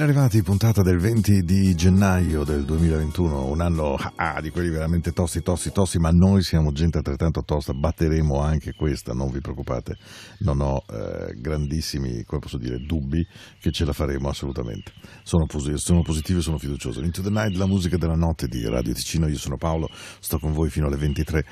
Ben 0.00 0.08
arrivati, 0.08 0.42
puntata 0.42 0.80
del 0.80 0.96
20 0.96 1.42
di 1.42 1.74
gennaio 1.74 2.42
del 2.42 2.64
2021, 2.64 3.50
un 3.50 3.60
anno 3.60 3.98
ah, 4.14 4.40
di 4.40 4.48
quelli 4.48 4.70
veramente 4.70 5.12
tosti, 5.12 5.42
tosti, 5.42 5.72
tosti, 5.72 5.98
ma 5.98 6.08
noi 6.10 6.42
siamo 6.42 6.72
gente 6.72 6.96
altrettanto 6.96 7.42
tosta, 7.42 7.74
batteremo 7.74 8.40
anche 8.40 8.72
questa, 8.72 9.12
non 9.12 9.30
vi 9.30 9.40
preoccupate, 9.40 9.98
non 10.38 10.62
ho 10.62 10.82
eh, 10.88 11.34
grandissimi, 11.36 12.24
come 12.24 12.40
posso 12.40 12.56
dire, 12.56 12.78
dubbi 12.78 13.22
che 13.60 13.70
ce 13.72 13.84
la 13.84 13.92
faremo 13.92 14.30
assolutamente. 14.30 14.90
Sono, 15.22 15.44
sono 15.74 16.00
positivo 16.00 16.38
e 16.38 16.42
sono 16.42 16.56
fiducioso. 16.56 17.02
Into 17.02 17.20
the 17.20 17.28
Night, 17.28 17.54
la 17.56 17.66
musica 17.66 17.98
della 17.98 18.16
notte 18.16 18.48
di 18.48 18.66
Radio 18.66 18.94
Ticino, 18.94 19.28
io 19.28 19.36
sono 19.36 19.58
Paolo, 19.58 19.90
sto 20.18 20.38
con 20.38 20.54
voi 20.54 20.70
fino 20.70 20.86
alle 20.86 20.96
23. 20.96 21.44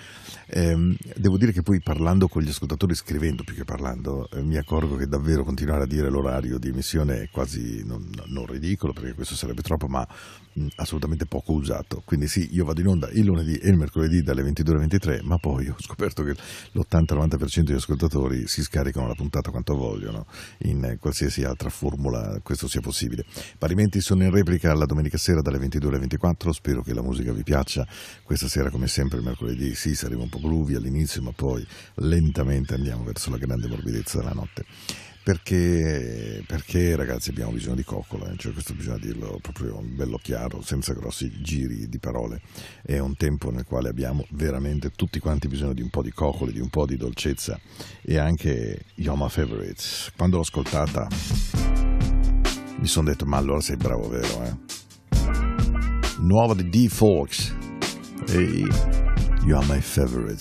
Eh, 0.50 0.96
devo 1.14 1.36
dire 1.36 1.52
che 1.52 1.62
poi 1.62 1.80
parlando 1.80 2.26
con 2.26 2.42
gli 2.42 2.48
ascoltatori, 2.48 2.94
scrivendo 2.94 3.44
più 3.44 3.54
che 3.54 3.64
parlando, 3.64 4.28
eh, 4.30 4.42
mi 4.42 4.56
accorgo 4.56 4.96
che 4.96 5.06
davvero 5.06 5.44
continuare 5.44 5.82
a 5.82 5.86
dire 5.86 6.08
l'orario 6.08 6.58
di 6.58 6.68
emissione 6.68 7.22
è 7.22 7.28
quasi... 7.30 7.84
Non, 7.84 8.10
non 8.26 8.46
ridicolo 8.46 8.92
perché 8.92 9.14
questo 9.14 9.34
sarebbe 9.34 9.62
troppo, 9.62 9.88
ma 9.88 10.06
mh, 10.52 10.66
assolutamente 10.76 11.26
poco 11.26 11.52
usato. 11.52 12.02
Quindi 12.04 12.28
sì, 12.28 12.48
io 12.52 12.64
vado 12.64 12.80
in 12.80 12.88
onda 12.88 13.08
il 13.10 13.24
lunedì 13.24 13.56
e 13.56 13.68
il 13.68 13.76
mercoledì 13.76 14.22
dalle 14.22 14.42
22 14.42 14.72
alle 14.72 14.80
23, 14.80 15.20
ma 15.22 15.38
poi 15.38 15.68
ho 15.68 15.76
scoperto 15.78 16.22
che 16.22 16.34
l'80-90% 16.72 17.60
degli 17.60 17.76
ascoltatori 17.76 18.46
si 18.46 18.62
scaricano 18.62 19.06
la 19.06 19.14
puntata 19.14 19.50
quanto 19.50 19.76
vogliono 19.76 20.26
in 20.58 20.96
qualsiasi 21.00 21.44
altra 21.44 21.68
formula 21.68 22.40
questo 22.42 22.68
sia 22.68 22.80
possibile. 22.80 23.24
Parimenti 23.58 24.00
sono 24.00 24.24
in 24.24 24.30
replica 24.30 24.74
la 24.74 24.86
domenica 24.86 25.18
sera 25.18 25.40
dalle 25.40 25.58
22 25.58 25.88
alle 25.90 25.98
24, 25.98 26.52
spero 26.52 26.82
che 26.82 26.94
la 26.94 27.02
musica 27.02 27.32
vi 27.32 27.42
piaccia. 27.42 27.86
Questa 28.22 28.48
sera 28.48 28.70
come 28.70 28.86
sempre 28.88 29.18
il 29.18 29.24
mercoledì 29.24 29.74
sì, 29.74 29.94
saremo 29.94 30.22
un 30.22 30.28
po' 30.28 30.37
groovy 30.40 30.74
all'inizio, 30.74 31.22
ma 31.22 31.32
poi 31.32 31.66
lentamente 31.96 32.74
andiamo 32.74 33.04
verso 33.04 33.30
la 33.30 33.38
grande 33.38 33.68
morbidezza 33.68 34.18
della 34.18 34.32
notte 34.32 34.64
perché, 35.28 36.42
perché, 36.46 36.96
ragazzi 36.96 37.28
abbiamo 37.28 37.52
bisogno 37.52 37.74
di 37.74 37.84
coccola, 37.84 38.34
cioè 38.38 38.50
questo 38.54 38.72
bisogna 38.72 38.96
dirlo 38.96 39.38
proprio 39.42 39.78
bello 39.82 40.16
chiaro, 40.16 40.62
senza 40.62 40.94
grossi 40.94 41.42
giri 41.42 41.86
di 41.86 41.98
parole. 41.98 42.40
È 42.82 42.96
un 42.96 43.14
tempo 43.14 43.50
nel 43.50 43.66
quale 43.66 43.90
abbiamo 43.90 44.24
veramente 44.30 44.88
tutti 44.88 45.18
quanti 45.18 45.46
bisogno 45.46 45.74
di 45.74 45.82
un 45.82 45.90
po' 45.90 46.00
di 46.00 46.12
coccole, 46.12 46.50
di 46.50 46.60
un 46.60 46.70
po' 46.70 46.86
di 46.86 46.96
dolcezza 46.96 47.60
e 48.00 48.16
anche 48.16 48.86
Yoma 48.94 49.28
Favorites. 49.28 50.12
Quando 50.16 50.36
l'ho 50.36 50.42
ascoltata 50.42 51.08
mi 52.78 52.86
sono 52.86 53.10
detto 53.10 53.26
ma 53.26 53.36
allora 53.36 53.60
sei 53.60 53.76
bravo 53.76 54.08
vero 54.08 54.44
eh? 54.44 54.56
Nuova 56.20 56.54
di 56.54 56.70
D-Folks 56.70 57.54
e 58.28 59.07
You 59.44 59.56
Are 59.56 59.64
My 59.64 59.80
Favorite. 59.80 60.40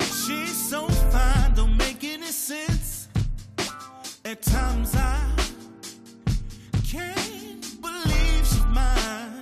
She's 0.00 0.70
so 0.70 0.88
fine, 0.88 1.54
don't 1.54 1.76
make 1.76 2.02
any 2.02 2.26
sense. 2.26 3.08
At 4.24 4.42
times 4.42 4.94
I 4.96 5.20
can't 6.84 7.80
believe 7.80 8.44
she's 8.44 8.66
mine. 8.66 9.40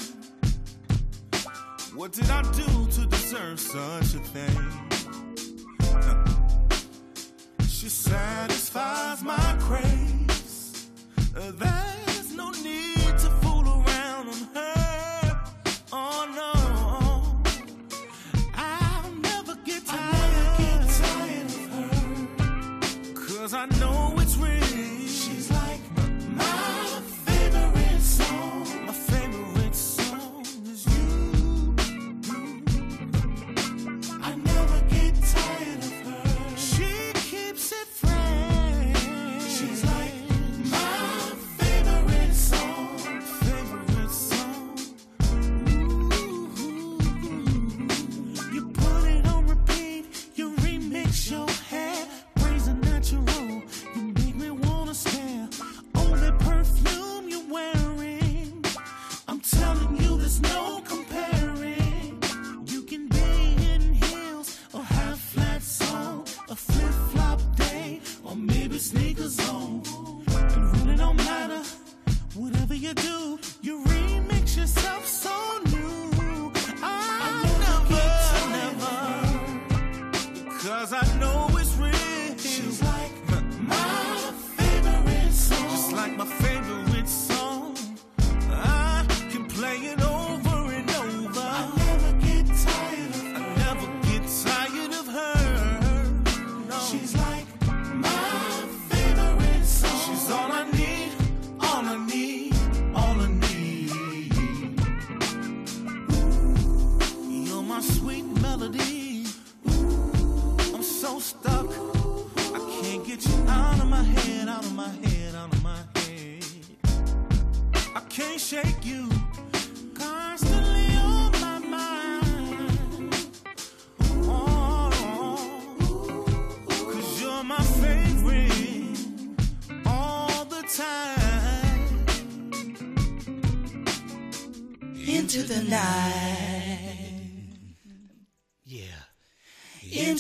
What 1.95 2.13
did 2.13 2.31
I 2.31 2.43
do 2.53 2.87
to 2.93 3.07
deserve 3.07 3.59
such 3.59 4.15
a 4.15 4.21
thing? 4.21 4.68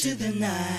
Into 0.09 0.25
the 0.25 0.41
night. 0.41 0.78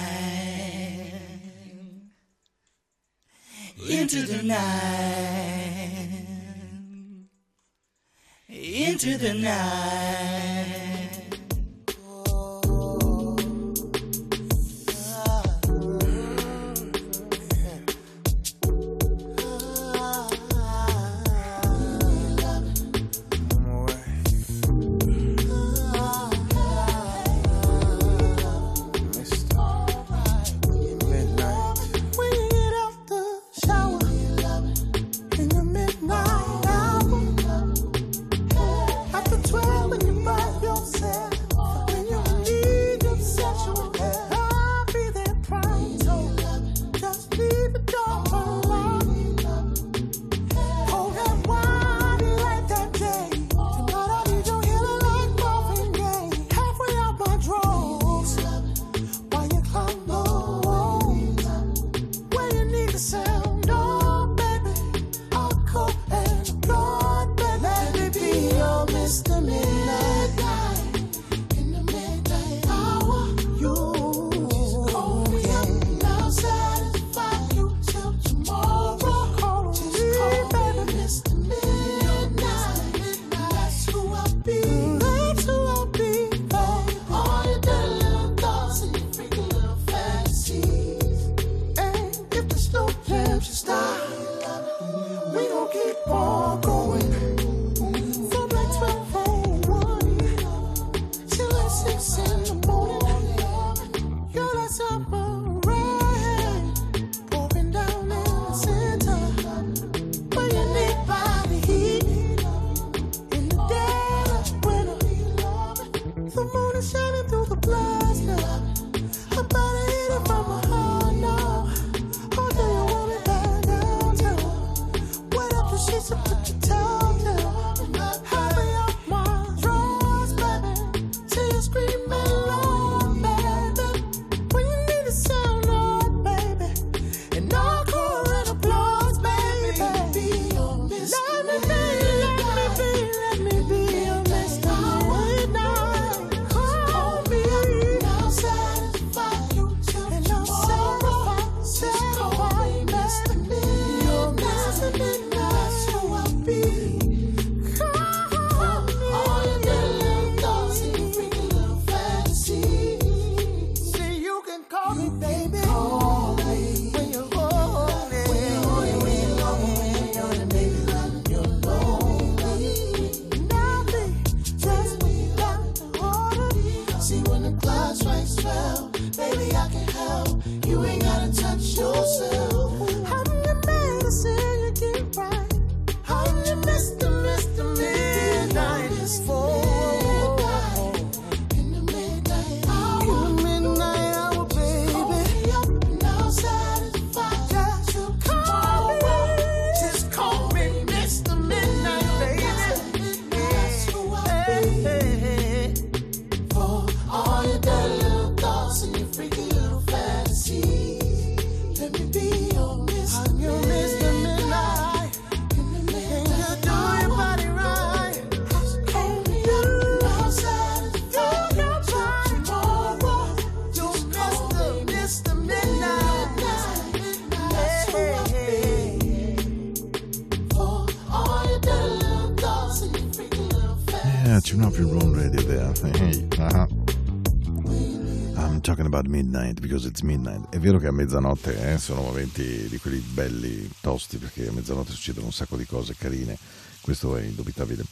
It's 239.90 240.02
midnight. 240.02 240.50
È 240.50 240.60
vero 240.60 240.78
che 240.78 240.88
a 240.88 240.92
mezzanotte 240.92 241.74
eh, 241.74 241.78
sono 241.78 242.02
momenti 242.02 242.68
di 242.70 242.78
quelli 242.78 243.00
belli, 243.00 243.70
tosti, 243.82 244.18
perché 244.18 244.48
a 244.48 244.52
mezzanotte 244.52 244.92
succedono 244.92 245.26
un 245.26 245.34
sacco 245.34 245.58
di 245.58 245.66
cose 245.66 245.96
carine. 245.98 246.38
Questo 246.82 247.18
è 247.18 247.24
indubitabile. 247.24 247.84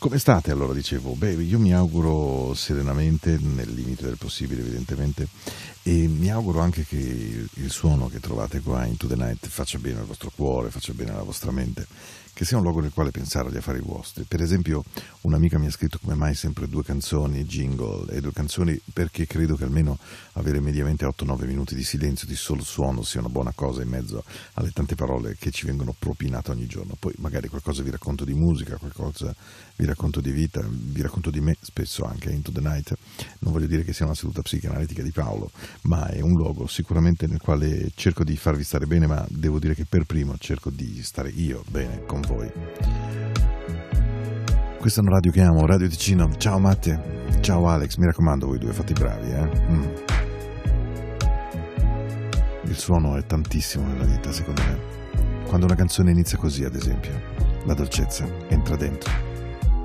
Come 0.00 0.18
state 0.18 0.50
allora? 0.50 0.72
Dicevo, 0.72 1.12
beh, 1.12 1.34
io 1.34 1.58
mi 1.58 1.74
auguro 1.74 2.54
serenamente, 2.54 3.36
nel 3.38 3.70
limite 3.70 4.06
del 4.06 4.16
possibile 4.16 4.62
evidentemente, 4.62 5.28
e 5.82 6.08
mi 6.08 6.30
auguro 6.30 6.60
anche 6.60 6.84
che 6.86 6.96
il, 6.96 7.70
suono 7.70 8.08
che 8.08 8.18
trovate 8.18 8.60
qua 8.60 8.86
in 8.86 8.96
To 8.96 9.06
The 9.06 9.16
Night 9.16 9.46
faccia 9.46 9.78
bene 9.78 10.00
al 10.00 10.06
vostro 10.06 10.32
cuore, 10.34 10.70
faccia 10.70 10.94
bene 10.94 11.10
alla 11.10 11.22
vostra 11.22 11.50
mente, 11.50 11.86
che 12.32 12.44
sia 12.46 12.56
un 12.56 12.62
luogo 12.62 12.80
nel 12.80 12.92
quale 12.92 13.10
pensare 13.10 13.48
agli 13.48 13.58
affari 13.58 13.80
vostri. 13.80 14.24
Per 14.24 14.40
esempio, 14.40 14.82
un'amica 15.22 15.58
mi 15.58 15.66
ha 15.66 15.70
scritto 15.70 15.98
come 15.98 16.14
mai 16.14 16.34
sempre 16.34 16.68
due 16.68 16.82
canzoni, 16.82 17.44
jingle, 17.44 18.10
e 18.10 18.22
due 18.22 18.32
canzoni 18.32 18.80
perché 18.92 19.26
credo 19.26 19.56
che 19.56 19.64
almeno 19.64 19.98
avere 20.32 20.60
mediamente 20.60 21.04
8-9 21.04 21.46
minuti 21.46 21.74
di 21.74 21.84
silenzio, 21.84 22.26
di 22.26 22.36
solo 22.36 22.62
suono, 22.62 23.02
sia 23.02 23.20
una 23.20 23.28
buona 23.28 23.52
cosa 23.54 23.82
in 23.82 23.88
mezzo 23.88 24.24
alle 24.54 24.70
tante 24.70 24.94
parole 24.94 25.36
che 25.38 25.50
ci 25.50 25.66
vengono 25.66 25.94
propinate 25.98 26.50
ogni 26.50 26.66
giorno. 26.66 26.96
Poi 26.98 27.12
magari 27.18 27.48
qualcosa 27.48 27.82
vi 27.82 27.90
racconto 27.90 28.24
di 28.24 28.29
musica, 28.34 28.76
qualcosa 28.76 29.34
vi 29.76 29.86
racconto 29.86 30.20
di 30.20 30.30
vita, 30.30 30.62
vi 30.68 31.00
racconto 31.00 31.30
di 31.30 31.40
me, 31.40 31.56
spesso 31.60 32.04
anche 32.04 32.30
Into 32.30 32.52
the 32.52 32.60
Night. 32.60 32.92
Non 33.38 33.52
voglio 33.52 33.66
dire 33.66 33.82
che 33.82 33.92
sia 33.92 34.04
una 34.04 34.14
seduta 34.14 34.42
psicanalitica 34.42 35.02
di 35.02 35.10
Paolo, 35.10 35.50
ma 35.82 36.06
è 36.08 36.20
un 36.20 36.34
luogo 36.34 36.66
sicuramente 36.66 37.26
nel 37.26 37.40
quale 37.40 37.90
cerco 37.94 38.22
di 38.22 38.36
farvi 38.36 38.62
stare 38.62 38.86
bene, 38.86 39.06
ma 39.06 39.24
devo 39.28 39.58
dire 39.58 39.74
che 39.74 39.86
per 39.88 40.04
primo 40.04 40.36
cerco 40.38 40.70
di 40.70 41.02
stare 41.02 41.30
io 41.30 41.64
bene 41.70 42.04
con 42.04 42.20
voi. 42.20 42.50
Questa 44.78 45.00
è 45.00 45.02
una 45.02 45.14
radio 45.14 45.30
che 45.30 45.42
amo, 45.42 45.66
Radio 45.66 45.88
Ticino. 45.88 46.34
Ciao 46.36 46.58
Matte, 46.58 47.38
ciao 47.40 47.68
Alex, 47.68 47.96
mi 47.96 48.06
raccomando 48.06 48.46
voi 48.46 48.58
due, 48.58 48.72
fate 48.72 48.92
i 48.92 48.94
bravi, 48.94 49.30
eh. 49.30 49.48
Mm. 49.70 49.84
Il 52.64 52.76
suono 52.76 53.16
è 53.16 53.24
tantissimo 53.24 53.86
nella 53.86 54.04
vita, 54.04 54.30
secondo 54.32 54.62
me. 54.62 54.78
Quando 55.46 55.66
una 55.66 55.74
canzone 55.74 56.12
inizia 56.12 56.38
così, 56.38 56.64
ad 56.64 56.76
esempio, 56.76 57.49
la 57.64 57.74
dolcezza 57.74 58.26
entra 58.48 58.76
dentro. 58.76 59.10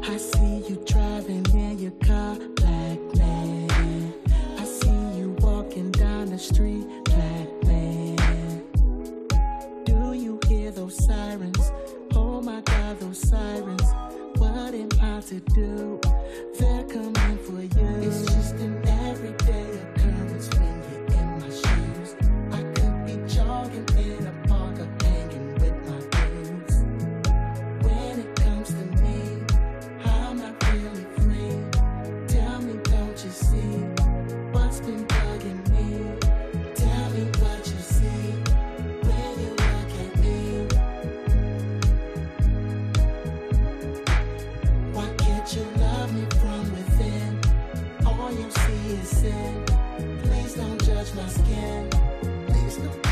I 0.03 0.17
see 0.17 0.63
you 0.67 0.77
driving 0.86 1.46
in 1.53 1.79
your 1.79 1.94
car, 2.05 2.38
black 2.55 3.00
man. 3.17 4.13
I 4.58 4.63
see 4.63 5.17
you 5.17 5.36
walking 5.39 5.91
down 5.91 6.29
the 6.29 6.38
street, 6.38 6.86
black 7.03 7.63
man. 7.63 8.15
Do 9.86 10.13
you 10.13 10.39
hear 10.48 10.72
those 10.72 10.96
sirens? 11.05 11.72
Oh 12.13 12.41
my 12.41 12.62
God, 12.62 13.00
those 13.00 13.20
sirens. 13.20 13.94
What 14.38 14.74
am 14.74 14.89
I 15.01 15.22
to 15.22 15.39
do? 15.53 15.94
Please 49.05 50.55
don't 50.55 50.83
judge 50.83 51.13
my 51.13 51.27
skin. 51.27 51.89
Please 52.47 52.77
don't 52.77 53.04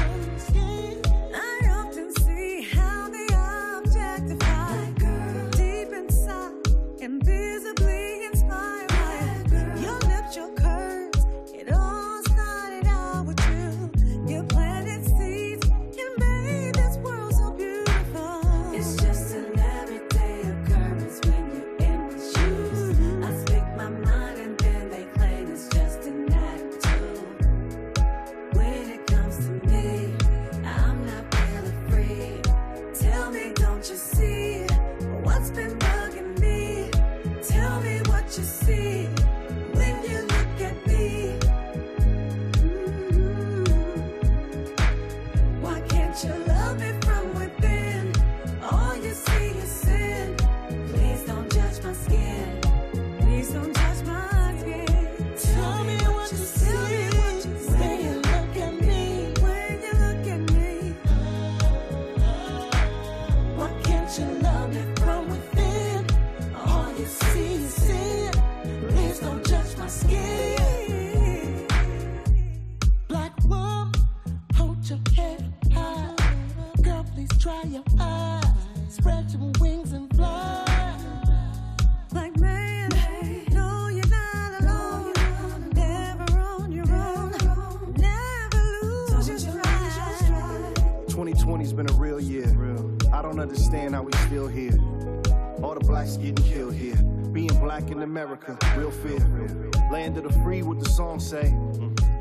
song 101.19 101.41
say. 101.41 101.55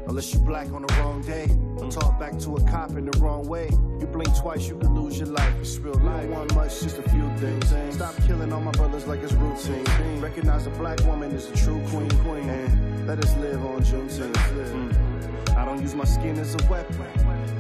Unless 0.06 0.34
you 0.34 0.40
black 0.40 0.70
on 0.72 0.82
the 0.82 0.94
wrong 0.94 1.22
day. 1.22 1.48
Or 1.78 1.90
talk 1.90 2.18
back 2.18 2.38
to 2.40 2.56
a 2.56 2.70
cop 2.70 2.90
in 2.90 3.06
the 3.06 3.18
wrong 3.18 3.46
way. 3.46 3.68
You 4.00 4.06
blink 4.06 4.36
twice, 4.36 4.68
you 4.68 4.76
could 4.76 4.90
lose 4.90 5.18
your 5.18 5.28
life. 5.28 5.54
It's 5.60 5.78
real 5.78 5.94
life. 5.94 6.22
Don't 6.22 6.30
want 6.30 6.54
much, 6.54 6.80
just 6.80 6.98
a 6.98 7.02
few 7.02 7.28
things. 7.36 7.94
Stop 7.94 8.14
killing 8.26 8.52
all 8.52 8.60
my 8.60 8.72
brothers 8.72 9.06
like 9.06 9.22
it's 9.22 9.32
routine. 9.32 10.20
Recognize 10.20 10.66
a 10.66 10.70
black 10.70 11.00
woman 11.04 11.30
is 11.32 11.48
a 11.50 11.56
true 11.56 11.80
queen. 11.88 12.10
queen. 12.24 12.48
And 12.48 13.06
let 13.06 13.18
us 13.24 13.36
live 13.36 13.64
on 13.64 13.82
Juneteenth. 13.82 14.32
Mm. 14.32 15.56
I 15.56 15.64
don't 15.64 15.80
use 15.80 15.94
my 15.94 16.04
skin 16.04 16.38
as 16.38 16.54
a 16.54 16.70
weapon. 16.70 17.06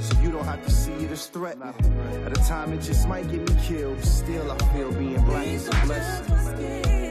So 0.00 0.20
you 0.20 0.30
don't 0.32 0.44
have 0.44 0.62
to 0.64 0.70
see 0.70 0.92
it 0.92 1.10
as 1.12 1.26
threatening. 1.28 1.74
At 2.26 2.36
a 2.36 2.42
time 2.48 2.72
it 2.72 2.82
just 2.82 3.08
might 3.08 3.30
get 3.30 3.48
me 3.48 3.56
killed. 3.62 3.96
but 3.96 4.04
Still, 4.04 4.50
I 4.50 4.58
feel 4.74 4.92
being 4.92 5.24
black 5.24 5.46
is 5.46 5.68
a 5.68 5.86
blessing. 5.86 7.01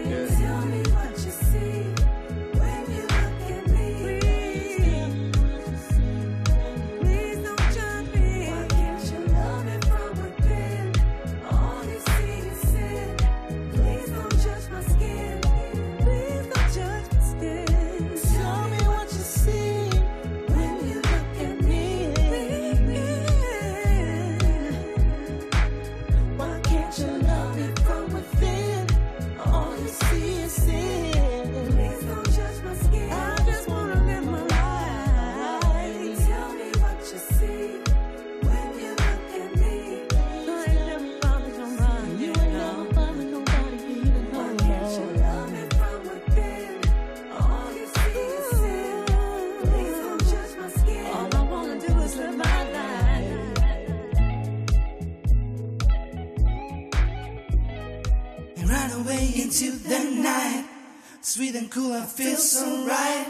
I 62.02 62.06
feel 62.06 62.36
so 62.36 62.88
right. 62.88 63.28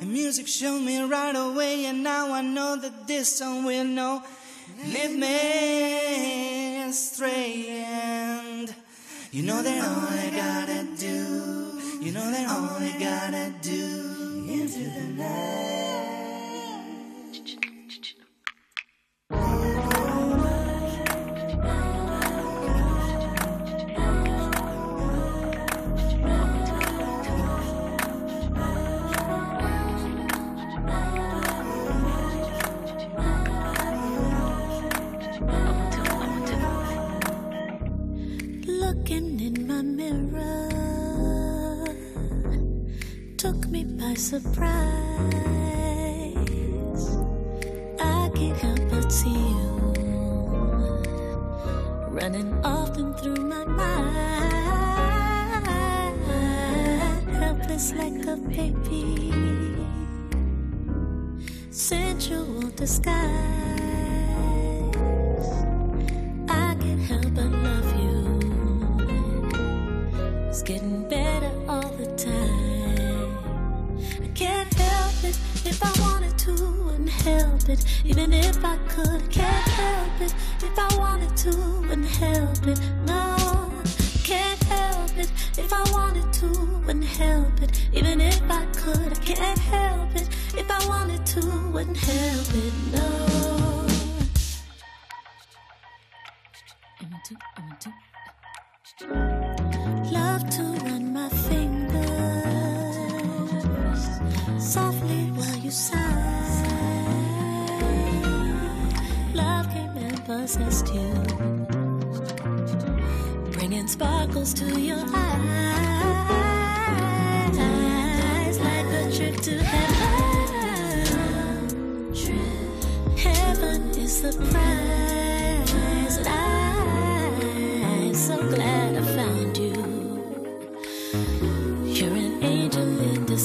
And 0.00 0.12
music 0.12 0.46
showed 0.46 0.82
me 0.82 1.02
right 1.02 1.34
away, 1.34 1.86
and 1.86 2.04
now 2.04 2.32
I 2.32 2.42
know 2.42 2.76
that 2.76 3.08
this 3.08 3.38
song 3.38 3.64
will 3.64 3.84
know. 3.84 4.22
Lead 4.86 5.18
me 5.18 6.82
astray, 6.84 7.66
and 7.70 8.72
you 9.32 9.42
know 9.42 9.60
that 9.60 9.78
all 9.82 10.06
I 10.06 10.30
gotta 10.30 10.86
do, 10.96 11.80
you 12.00 12.12
know 12.12 12.30
that 12.30 12.48
all 12.48 12.78
I 12.78 12.94
gotta 13.00 13.52
do 13.60 14.46
into 14.48 14.84
the 14.90 15.06
night. 15.20 16.23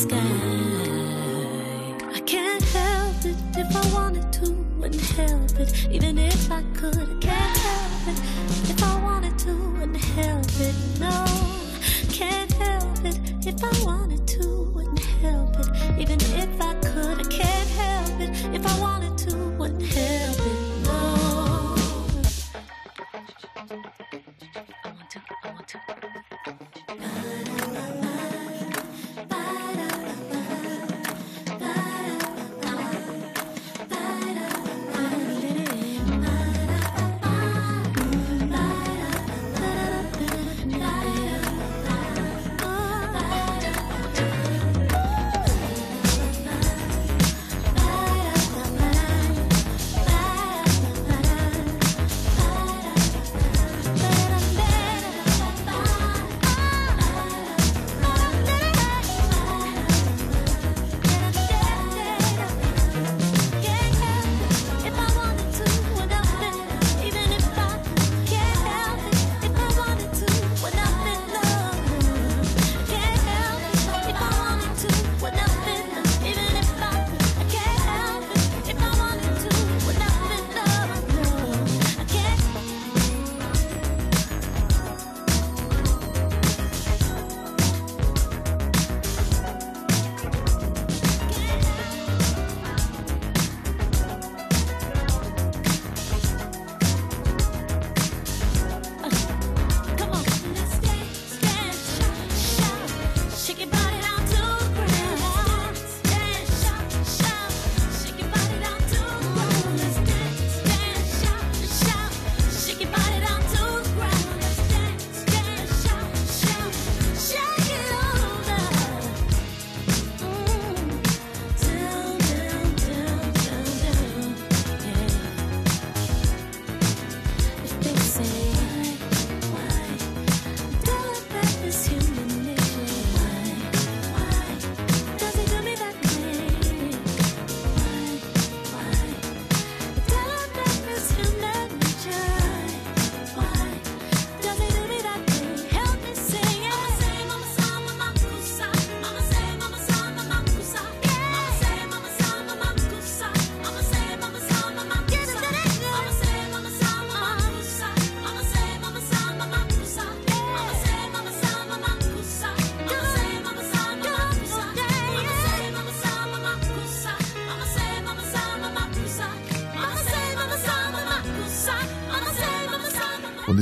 Disguise. 0.10 2.04
I 2.16 2.20
can't 2.26 2.64
help 2.64 3.26
it 3.26 3.36
if 3.58 3.76
I 3.76 3.94
wanted 3.94 4.32
to, 4.34 4.52
wouldn't 4.80 5.02
help 5.02 5.60
it. 5.60 5.88
Even 5.92 6.18
if 6.18 6.52
I 6.52 6.64
could, 6.74 6.98
I 6.98 7.16
can't 7.20 7.58
help 7.58 8.08
it. 8.08 8.20
If 8.72 8.84
I 8.84 9.04
wanted 9.04 9.38
to, 9.40 9.54
wouldn't 9.74 9.98
help 9.98 10.46
it. 10.60 10.76
No, 11.00 11.26
can't 12.12 12.52
help 12.54 13.06
it. 13.06 13.20
If 13.46 13.64
I 13.64 13.86
wanted 13.86 14.28
to, 14.28 14.29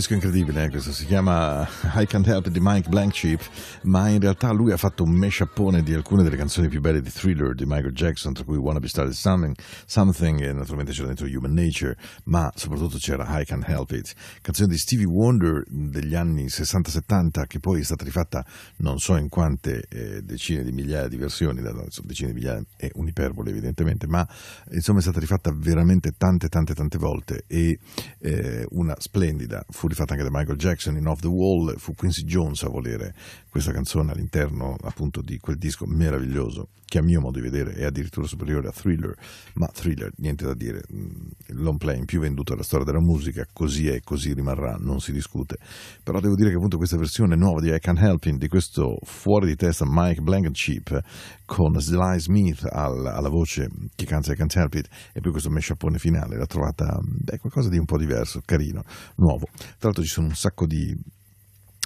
disco 0.08 0.14
incredibile, 0.14 0.64
eh, 0.64 0.70
questo. 0.70 0.94
Si 0.94 1.06
chiama 1.06 1.68
I 1.96 2.06
Can't 2.06 2.26
Help 2.28 2.48
di 2.48 2.60
Mike 2.62 2.88
Blankcheap, 2.88 3.42
ma 3.84 4.08
in 4.08 4.22
realtà 4.22 4.52
lui 4.52 4.72
ha 4.72 4.78
fatto 4.78 5.04
un 5.04 5.12
mashupone 5.12 5.84
di 5.84 5.94
alcune 5.94 6.24
delle 6.24 6.38
canzoni 6.38 6.70
più 6.70 6.80
belle 6.80 7.02
di 7.02 7.12
Thriller 7.12 7.54
di 7.54 7.66
Michael 7.66 7.92
Jackson, 7.92 8.32
tra 8.34 8.46
cui 8.46 8.56
Wanna 8.56 8.80
Be 8.80 8.88
Started 8.88 9.14
Something, 9.14 9.56
Something 9.86 10.42
e 10.42 10.54
naturalmente 10.54 10.94
c'era 10.94 11.08
dentro 11.08 11.26
Human 11.26 11.52
Nature, 11.52 11.98
ma 12.26 12.50
soprattutto 12.56 12.98
c'era 12.98 13.26
I 13.40 13.44
Can't 13.44 13.68
Help 13.68 13.92
It, 13.92 14.14
canzone 14.42 14.70
di 14.70 14.78
Stevie 14.78 15.06
Wonder 15.06 15.64
degli 15.68 16.16
anni 16.16 16.46
60-70 16.46 17.46
che 17.46 17.60
poi 17.60 17.82
è 17.82 17.84
stata 17.84 18.06
rifatta 18.06 18.46
non 18.78 19.00
so 19.00 19.18
in 19.18 19.28
quante 19.28 19.88
eh, 19.90 20.22
decine 20.22 20.64
di 20.64 20.72
migliaia 20.72 21.10
di 21.10 21.18
versioni, 21.18 21.60
insomma, 21.60 22.08
decine 22.08 22.32
di 22.32 22.36
migliaia 22.36 22.64
è 22.78 22.90
un'iperbole 22.94 23.50
evidentemente, 23.50 24.08
ma 24.08 24.26
insomma 24.72 25.00
è 25.00 25.02
stata 25.02 25.20
rifatta 25.20 25.52
veramente 25.54 26.14
tante 26.18 26.48
tante 26.48 26.74
tante 26.74 26.98
volte 26.98 27.44
e 27.48 27.78
eh, 28.20 28.66
una 28.70 28.96
splendida, 29.00 29.66
fu 29.70 29.88
rifatta 29.98 30.14
anche 30.14 30.24
da 30.24 30.30
Michael 30.32 30.58
Jackson 30.58 30.96
in 30.96 31.08
Off 31.08 31.22
the 31.22 31.28
Wall, 31.28 31.76
fu 31.78 31.96
Quincy 31.96 32.24
Jones 32.24 32.62
a 32.62 32.70
volere 32.70 33.16
questa 33.50 33.72
canzone 33.72 34.12
all'interno 34.12 34.76
appunto 34.82 35.22
di 35.22 35.40
quel 35.40 35.58
disco 35.58 35.88
meraviglioso 35.88 36.70
che 36.88 37.00
a 37.00 37.04
mio 37.04 37.20
modo 37.20 37.40
di 37.40 37.44
vedere 37.44 37.74
è 37.74 37.84
addirittura 37.84 38.26
superiore 38.26 38.70
a 38.70 38.72
Thriller, 38.72 39.14
ma 39.56 39.68
Thriller 39.68 40.10
niente 40.18 40.46
da 40.46 40.54
dire, 40.54 40.84
il 40.88 41.62
long 41.62 41.78
playing 41.78 42.06
più 42.06 42.22
venduto 42.22 42.54
della 42.54 42.64
storia 42.64 42.86
della 42.86 43.02
musica, 43.02 43.46
così 43.52 43.90
è, 43.90 44.00
così 44.00 44.34
rimarrà, 44.34 44.78
non 44.80 45.02
si 45.02 45.12
discute. 45.12 45.58
Però 46.02 46.22
devo 46.22 46.36
dire 46.36 46.50
che 46.50 46.56
appunto 46.56 46.78
questa 46.78 46.96
versione 46.96 47.36
nuova 47.36 47.60
di 47.60 47.74
I 47.74 47.80
Can 47.80 47.98
Help 47.98 48.24
Him, 48.24 48.38
di 48.38 48.48
questo 48.48 49.00
fuori 49.04 49.48
di 49.48 49.56
testa 49.58 49.84
Mike 49.86 50.22
Blankenship 50.22 51.02
con 51.44 51.78
Sly 51.78 52.20
Smith 52.20 52.66
al, 52.70 53.06
alla 53.06 53.30
voce 53.30 53.68
che 53.94 54.06
canta 54.06 54.32
I 54.32 54.36
Can't 54.36 54.56
Help 54.56 54.74
It 54.76 54.88
e 55.12 55.20
poi 55.20 55.32
questo 55.32 55.50
mashupone 55.50 55.98
finale, 55.98 56.38
l'ha 56.38 56.46
trovata 56.46 57.00
beh, 57.02 57.40
qualcosa 57.40 57.68
di 57.68 57.78
un 57.78 57.86
po' 57.86 57.98
diverso, 57.98 58.42
carino, 58.46 58.84
nuovo. 59.16 59.48
Tra 59.78 59.87
l'altro 59.88 60.04
ci 60.04 60.10
sono 60.10 60.28
un 60.28 60.36
sacco 60.36 60.66
di 60.66 60.96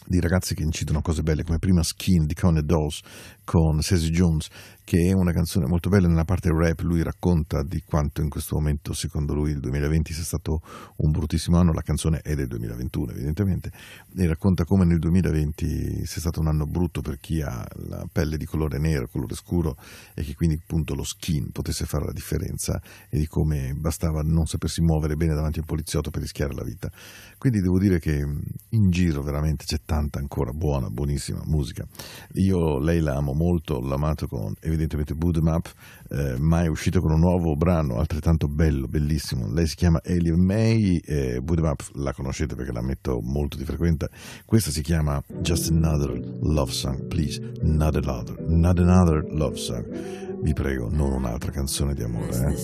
di 0.05 0.19
ragazzi 0.19 0.55
che 0.55 0.63
incidono 0.63 1.01
cose 1.01 1.23
belle 1.23 1.43
come 1.43 1.59
prima 1.59 1.83
Skin 1.83 2.25
di 2.25 2.33
Connie 2.33 2.63
Dawes 2.63 3.01
con 3.43 3.81
Sassy 3.81 4.09
Jones 4.09 4.49
che 4.83 5.07
è 5.07 5.13
una 5.13 5.31
canzone 5.31 5.67
molto 5.67 5.89
bella. 5.89 6.07
Nella 6.07 6.25
parte 6.25 6.49
rap 6.51 6.81
lui 6.81 7.01
racconta 7.01 7.63
di 7.63 7.81
quanto 7.85 8.21
in 8.21 8.29
questo 8.29 8.55
momento 8.55 8.91
secondo 8.91 9.33
lui 9.33 9.51
il 9.51 9.59
2020 9.59 10.11
sia 10.11 10.23
stato 10.23 10.61
un 10.97 11.11
bruttissimo 11.11 11.57
anno. 11.57 11.71
La 11.71 11.81
canzone 11.81 12.19
è 12.21 12.35
del 12.35 12.47
2021 12.47 13.11
evidentemente. 13.11 13.71
E 14.17 14.27
racconta 14.27 14.65
come 14.65 14.83
nel 14.83 14.99
2020 14.99 16.05
sia 16.05 16.19
stato 16.19 16.41
un 16.41 16.47
anno 16.47 16.65
brutto 16.65 16.99
per 16.99 17.19
chi 17.19 17.41
ha 17.41 17.65
la 17.87 18.05
pelle 18.11 18.35
di 18.35 18.45
colore 18.45 18.79
nero 18.79 19.07
colore 19.07 19.35
scuro 19.35 19.77
e 20.13 20.23
che 20.23 20.35
quindi 20.35 20.59
appunto 20.61 20.93
lo 20.93 21.03
skin 21.03 21.51
potesse 21.51 21.85
fare 21.85 22.05
la 22.05 22.11
differenza 22.11 22.81
e 23.09 23.17
di 23.17 23.27
come 23.27 23.73
bastava 23.73 24.21
non 24.23 24.45
sapersi 24.45 24.81
muovere 24.81 25.15
bene 25.15 25.33
davanti 25.33 25.59
a 25.59 25.61
un 25.61 25.67
poliziotto 25.67 26.09
per 26.09 26.21
rischiare 26.21 26.53
la 26.53 26.63
vita. 26.63 26.91
Quindi 27.37 27.61
devo 27.61 27.79
dire 27.79 27.99
che 27.99 28.25
in 28.69 28.89
giro 28.89 29.21
veramente 29.21 29.63
c'è 29.65 29.79
tanta 29.91 30.19
ancora 30.19 30.54
buona 30.54 30.89
buonissima 30.89 31.41
musica 31.47 31.86
io 32.36 32.80
lei 32.80 33.01
la 33.01 33.15
amo 33.15 33.34
molto 33.34 33.82
l'ho 33.82 33.95
amato 33.95 34.27
con 34.27 34.54
evidentemente 34.62 35.13
Boodum 35.13 35.47
Up, 35.47 35.73
eh, 36.10 36.38
ma 36.39 36.63
è 36.63 36.67
uscito 36.67 37.01
con 37.01 37.12
un 37.12 37.19
nuovo 37.19 37.56
brano 37.56 37.97
altrettanto 37.97 38.47
bello, 38.47 38.88
bellissimo. 38.88 39.51
Lei 39.51 39.67
si 39.67 39.75
chiama 39.75 39.99
Alien 40.06 40.39
May, 40.39 40.97
e 40.97 41.41
Boodum 41.41 41.65
Up 41.65 41.82
la 41.95 42.13
conoscete 42.13 42.56
perché 42.56 42.71
la 42.71 42.82
metto 42.82 43.19
molto 43.21 43.58
di 43.58 43.65
frequente. 43.65 44.10
Questa 44.45 44.71
si 44.71 44.82
chiama 44.82 45.21
Just 45.39 45.69
Another 45.71 46.12
Love 46.41 46.71
Song, 46.71 47.08
please, 47.08 47.41
not 47.62 47.95
another, 47.95 48.39
not 48.47 48.80
another 48.80 49.25
love 49.32 49.58
song. 49.58 49.86
Vi 50.41 50.54
prego, 50.54 50.89
non 50.89 51.12
un'altra 51.12 51.51
canzone 51.51 51.93
di 51.93 52.04
amore. 52.04 52.30
Eh? 52.30 52.56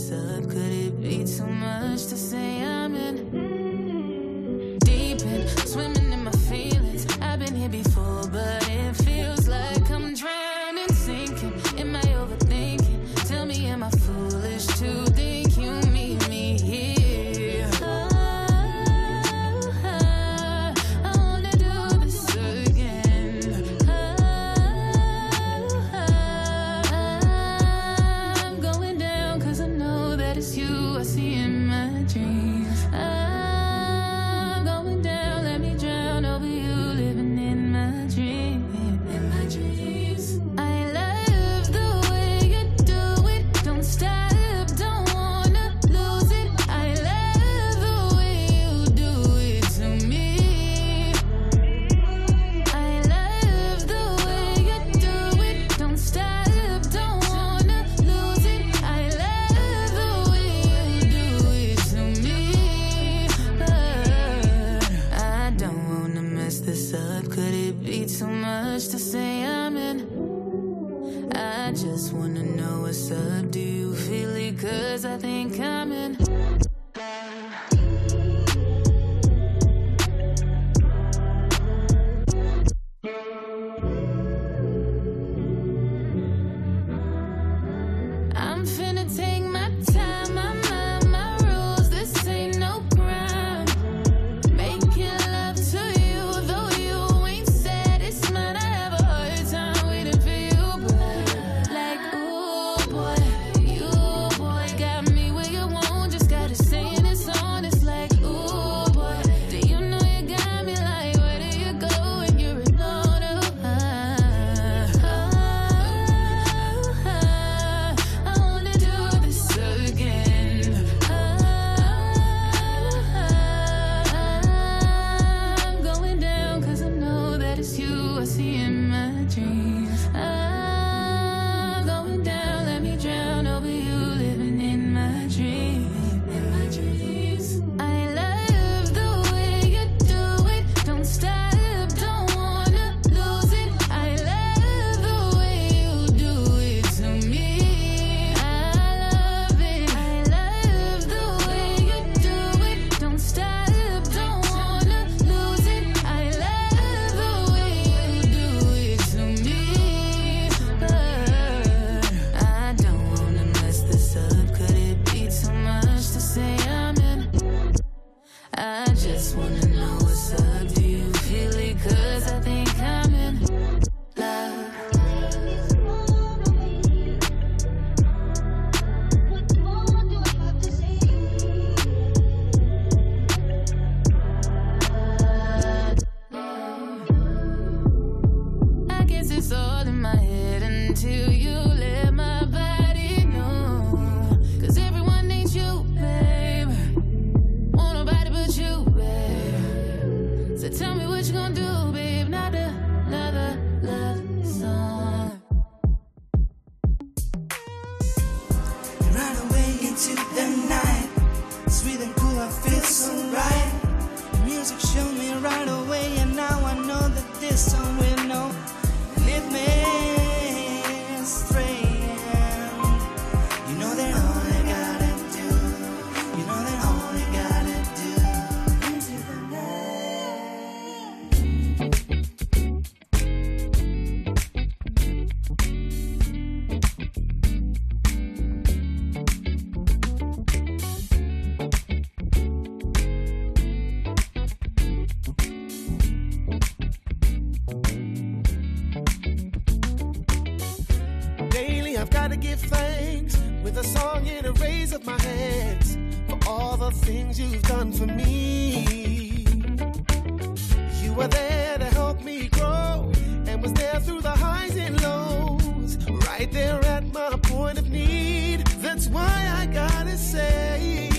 right 266.40 266.52
there 266.52 266.86
at 266.86 267.04
my 267.14 267.36
point 267.44 267.80
of 267.80 267.90
need. 267.90 268.60
That's 268.80 269.08
why 269.08 269.52
I 269.60 269.66
gotta 269.66 270.18
say, 270.18 271.10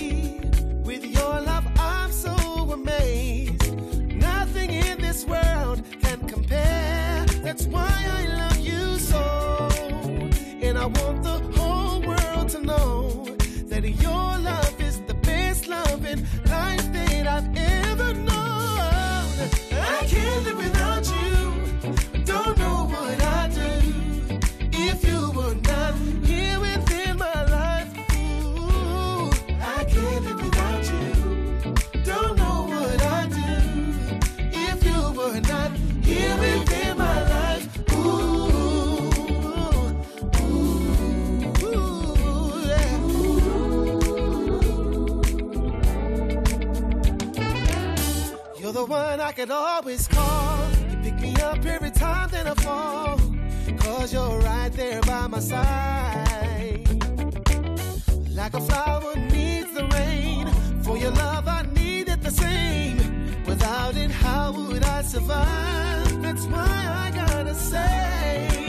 with 0.83 1.03
your 1.03 1.41
love, 1.41 1.65
I'm 1.77 2.11
so 2.11 2.35
amazed. 2.71 3.73
Nothing 4.15 4.69
in 4.71 5.01
this 5.01 5.25
world 5.25 5.83
can 6.01 6.25
compare. 6.27 7.25
That's 7.43 7.65
why 7.67 7.91
I 8.17 8.38
could 49.39 49.51
always 49.51 50.05
call. 50.05 50.69
You 50.89 50.97
pick 50.97 51.17
me 51.21 51.33
up 51.35 51.65
every 51.65 51.91
time 51.91 52.29
that 52.31 52.45
I 52.45 52.53
fall. 52.55 53.17
Cause 53.77 54.11
you're 54.11 54.37
right 54.39 54.71
there 54.73 54.99
by 55.03 55.27
my 55.27 55.39
side. 55.39 56.85
Like 58.31 58.53
a 58.53 58.59
flower 58.59 59.15
needs 59.15 59.71
the 59.73 59.87
rain. 59.93 60.45
For 60.83 60.97
your 60.97 61.11
love, 61.11 61.47
I 61.47 61.61
need 61.73 62.09
it 62.09 62.21
the 62.21 62.31
same. 62.31 62.97
Without 63.45 63.95
it, 63.95 64.11
how 64.11 64.51
would 64.51 64.83
I 64.83 65.03
survive? 65.03 66.21
That's 66.21 66.45
why 66.47 67.05
I 67.05 67.11
gotta 67.15 67.55
say. 67.55 68.68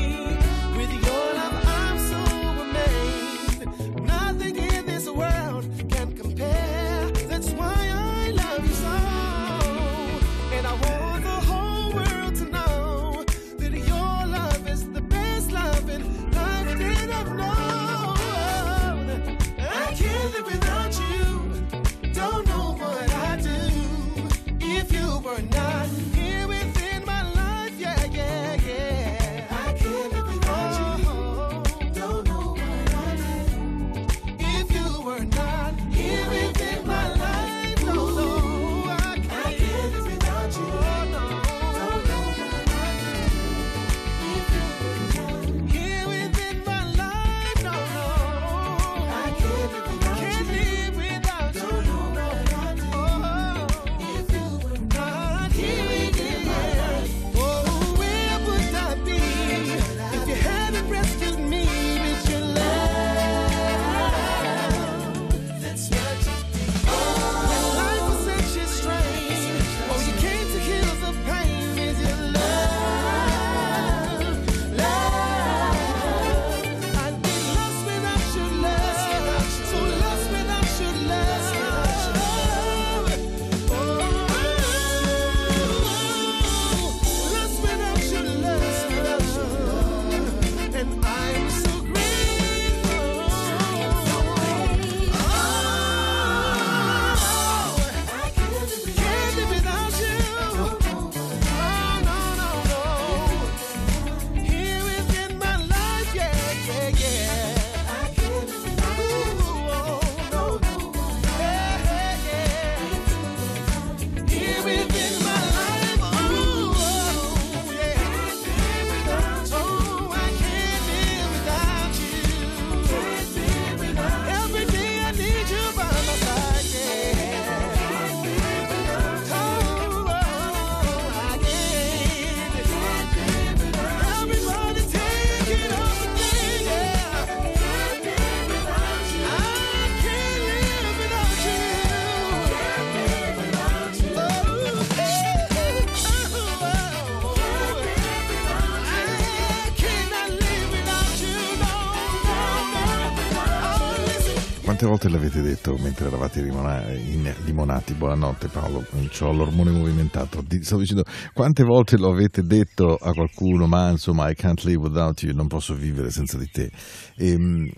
Quante 154.80 154.86
volte 154.86 155.10
l'avete 155.10 155.42
detto 155.42 155.76
mentre 155.76 156.06
eravate 156.06 156.40
rimona- 156.40 156.90
in 156.90 157.30
limonati? 157.44 157.92
Buonanotte 157.92 158.48
Paolo, 158.48 158.82
ho 158.88 159.32
l'ormone 159.32 159.72
movimentato. 159.72 160.42
Stavo 160.62 160.80
dicendo, 160.80 161.04
quante 161.34 161.64
volte 161.64 161.98
lo 161.98 162.10
avete 162.10 162.42
detto 162.42 162.94
a 162.94 163.12
qualcuno, 163.12 163.66
ma 163.66 163.90
insomma, 163.90 164.30
I 164.30 164.34
can't 164.34 164.62
live 164.64 164.78
without 164.78 165.22
you, 165.22 165.34
non 165.34 165.48
posso 165.48 165.74
vivere 165.74 166.10
senza 166.10 166.38
di 166.38 166.48
te. 166.50 166.70
E, 167.14 167.34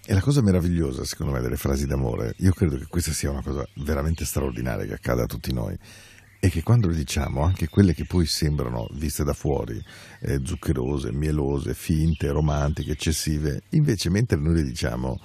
e 0.07 0.15
la 0.15 0.21
cosa 0.21 0.43
meravigliosa, 0.43 1.05
secondo 1.05 1.33
me, 1.33 1.41
delle 1.41 1.57
frasi 1.57 1.87
d'amore, 1.87 2.35
io 2.37 2.53
credo 2.53 2.77
che 2.77 2.87
questa 2.87 3.11
sia 3.11 3.31
una 3.31 3.43
cosa 3.43 3.67
veramente 3.79 4.25
straordinaria 4.25 4.85
che 4.85 4.95
accade 4.95 5.23
a 5.23 5.27
tutti 5.27 5.53
noi 5.53 5.77
e 6.39 6.51
che 6.51 6.63
quando 6.63 6.87
le 6.87 6.95
diciamo, 6.95 7.43
anche 7.43 7.69
quelle 7.69 7.95
che 7.95 8.05
poi 8.05 8.27
sembrano, 8.27 8.87
viste 8.93 9.25
da 9.25 9.33
fuori, 9.33 9.83
eh, 10.21 10.39
zuccherose, 10.45 11.11
mielose, 11.11 11.75
finte, 11.75 12.29
romantiche, 12.31 12.93
eccessive, 12.93 13.63
invece 13.71 14.09
mentre 14.09 14.39
noi 14.39 14.55
le 14.55 14.63
diciamo, 14.63 15.19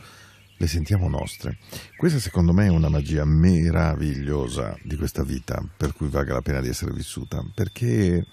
le 0.57 0.67
sentiamo 0.67 1.07
nostre. 1.07 1.57
Questa 1.95 2.19
secondo 2.19 2.53
me 2.53 2.65
è 2.65 2.69
una 2.69 2.89
magia 2.89 3.25
meravigliosa 3.25 4.77
di 4.83 4.95
questa 4.95 5.23
vita, 5.23 5.63
per 5.77 5.93
cui 5.93 6.07
valga 6.07 6.33
la 6.33 6.41
pena 6.41 6.61
di 6.61 6.67
essere 6.67 6.91
vissuta, 6.91 7.43
perché, 7.53 8.25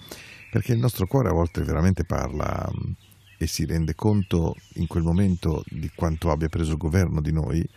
perché 0.50 0.72
il 0.72 0.78
nostro 0.78 1.06
cuore 1.06 1.28
a 1.28 1.32
volte 1.32 1.62
veramente 1.62 2.04
parla 2.04 2.68
mm, 2.70 2.92
e 3.36 3.46
si 3.46 3.64
rende 3.66 3.94
conto 3.94 4.54
in 4.74 4.86
quel 4.86 5.02
momento 5.02 5.62
di 5.68 5.90
quanto 5.94 6.30
abbia 6.30 6.48
preso 6.48 6.76
governo 6.76 7.20
di 7.20 7.32
noi 7.32 7.68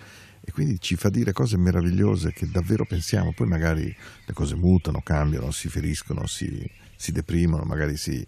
e 0.48 0.52
quindi 0.54 0.80
ci 0.80 0.96
fa 0.96 1.10
dire 1.10 1.34
cose 1.34 1.58
meravigliose 1.58 2.32
che 2.32 2.50
davvero 2.50 2.86
pensiamo, 2.86 3.34
poi 3.34 3.48
magari 3.48 3.84
le 3.84 4.34
cose 4.34 4.56
mutano, 4.56 5.02
cambiano, 5.02 5.52
si 5.52 5.68
feriscono, 5.68 6.26
si, 6.26 6.66
si 6.96 7.12
deprimono, 7.12 7.64
magari 7.66 7.98
si, 7.98 8.26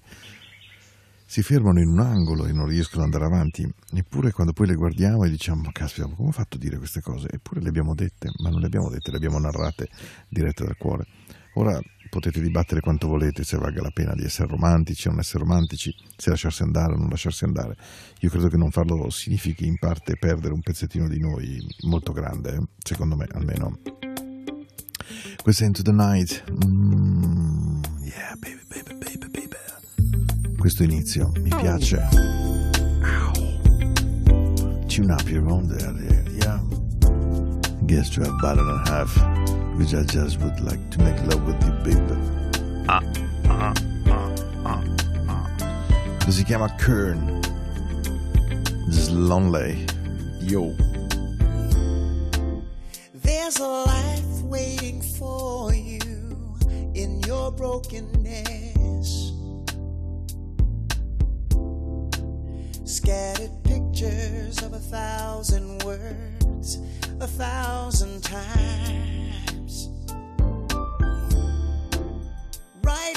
si, 1.30 1.44
fermano 1.44 1.80
in 1.80 1.90
un 1.90 2.00
angolo 2.00 2.48
e 2.48 2.52
non 2.52 2.66
riescono 2.66 3.04
ad 3.04 3.14
andare 3.14 3.32
avanti, 3.32 3.72
eppure 3.94 4.32
quando 4.32 4.52
poi 4.52 4.66
le 4.66 4.74
guardiamo 4.74 5.26
e 5.26 5.30
diciamo 5.30 5.62
ma 5.62 5.72
caspita, 5.72 6.08
come 6.08 6.30
ho 6.30 6.32
fatto 6.32 6.58
a 6.58 6.60
dire 6.60 6.78
queste 6.80 7.02
cose? 7.02 7.28
Eppure 7.30 7.62
le 7.62 7.70
abbiamo 7.70 7.94
dette, 7.94 8.32
ma 8.40 8.50
non 8.50 8.60
le 8.60 8.66
abbiamo 8.66 8.90
dette, 8.90 9.12
le 9.12 9.18
abbiamo 9.18 9.38
narrate 9.38 9.90
dirette 10.28 10.66
dal 10.66 10.76
cuore. 10.76 11.06
Ora 11.54 11.80
potete 12.10 12.42
dibattere 12.42 12.80
quanto 12.80 13.08
volete 13.08 13.44
se 13.44 13.58
valga 13.58 13.84
la 13.84 13.92
pena 13.92 14.14
di 14.16 14.24
essere 14.24 14.48
romantici 14.48 15.08
o 15.08 15.12
non 15.12 15.20
essere 15.20 15.44
romantici, 15.44 15.94
se 16.18 16.32
lasciarsi 16.32 16.64
andare 16.64 16.94
o 16.94 16.98
non 16.98 17.10
lasciarsi 17.10 17.44
andare. 17.44 17.76
Io 18.22 18.30
credo 18.30 18.48
che 18.48 18.58
non 18.58 18.72
farlo 18.72 19.10
significhi 19.12 19.68
in 19.68 19.78
parte 19.78 20.18
perdere 20.18 20.54
un 20.54 20.62
pezzettino 20.62 21.08
di 21.08 21.20
noi 21.20 21.60
molto 21.82 22.12
grande, 22.12 22.56
eh? 22.56 22.62
secondo 22.84 23.16
me 23.16 23.28
almeno. 23.34 23.78
Questa 25.44 25.64
è 25.64 25.68
Into 25.68 25.84
the 25.84 25.92
Night. 25.92 26.44
Mm, 26.66 27.82
yeah, 28.02 28.36
baby, 28.40 28.62
baby. 28.68 28.99
Questo 30.60 30.84
inizio 30.84 31.32
mi 31.40 31.50
piace. 31.50 32.06
Tune 34.88 35.14
up 35.14 35.30
your 35.30 35.50
own 35.50 35.68
there, 35.68 35.94
yeah. 36.34 36.60
Guess 37.86 38.18
and 38.18 38.70
a 38.70 38.82
half, 38.86 39.16
which 39.78 39.94
I 39.94 40.04
just 40.04 40.38
would 40.42 40.60
like 40.60 40.82
to 40.90 41.02
make 41.02 41.18
love 41.28 41.46
with 41.48 41.64
you, 41.64 41.72
baby. 41.82 42.14
Ah. 42.90 43.02
Si 46.28 46.44
chiama 46.44 46.68
Kern. 46.78 47.42
Just 48.90 49.12
lonely. 49.12 49.86
Yo. 50.42 50.76
There's 53.14 53.60
a 53.60 53.68
life 53.68 54.44
waiting 54.44 55.02
for 55.02 55.74
you 55.74 56.36
in 56.94 57.22
your 57.22 57.50
brokenness. 57.50 59.39
Scattered 62.90 63.52
pictures 63.64 64.58
of 64.64 64.74
a 64.74 64.80
thousand 64.80 65.84
words, 65.84 66.80
a 67.20 67.28
thousand 67.28 68.24
times. 68.24 69.90
Right 72.82 73.14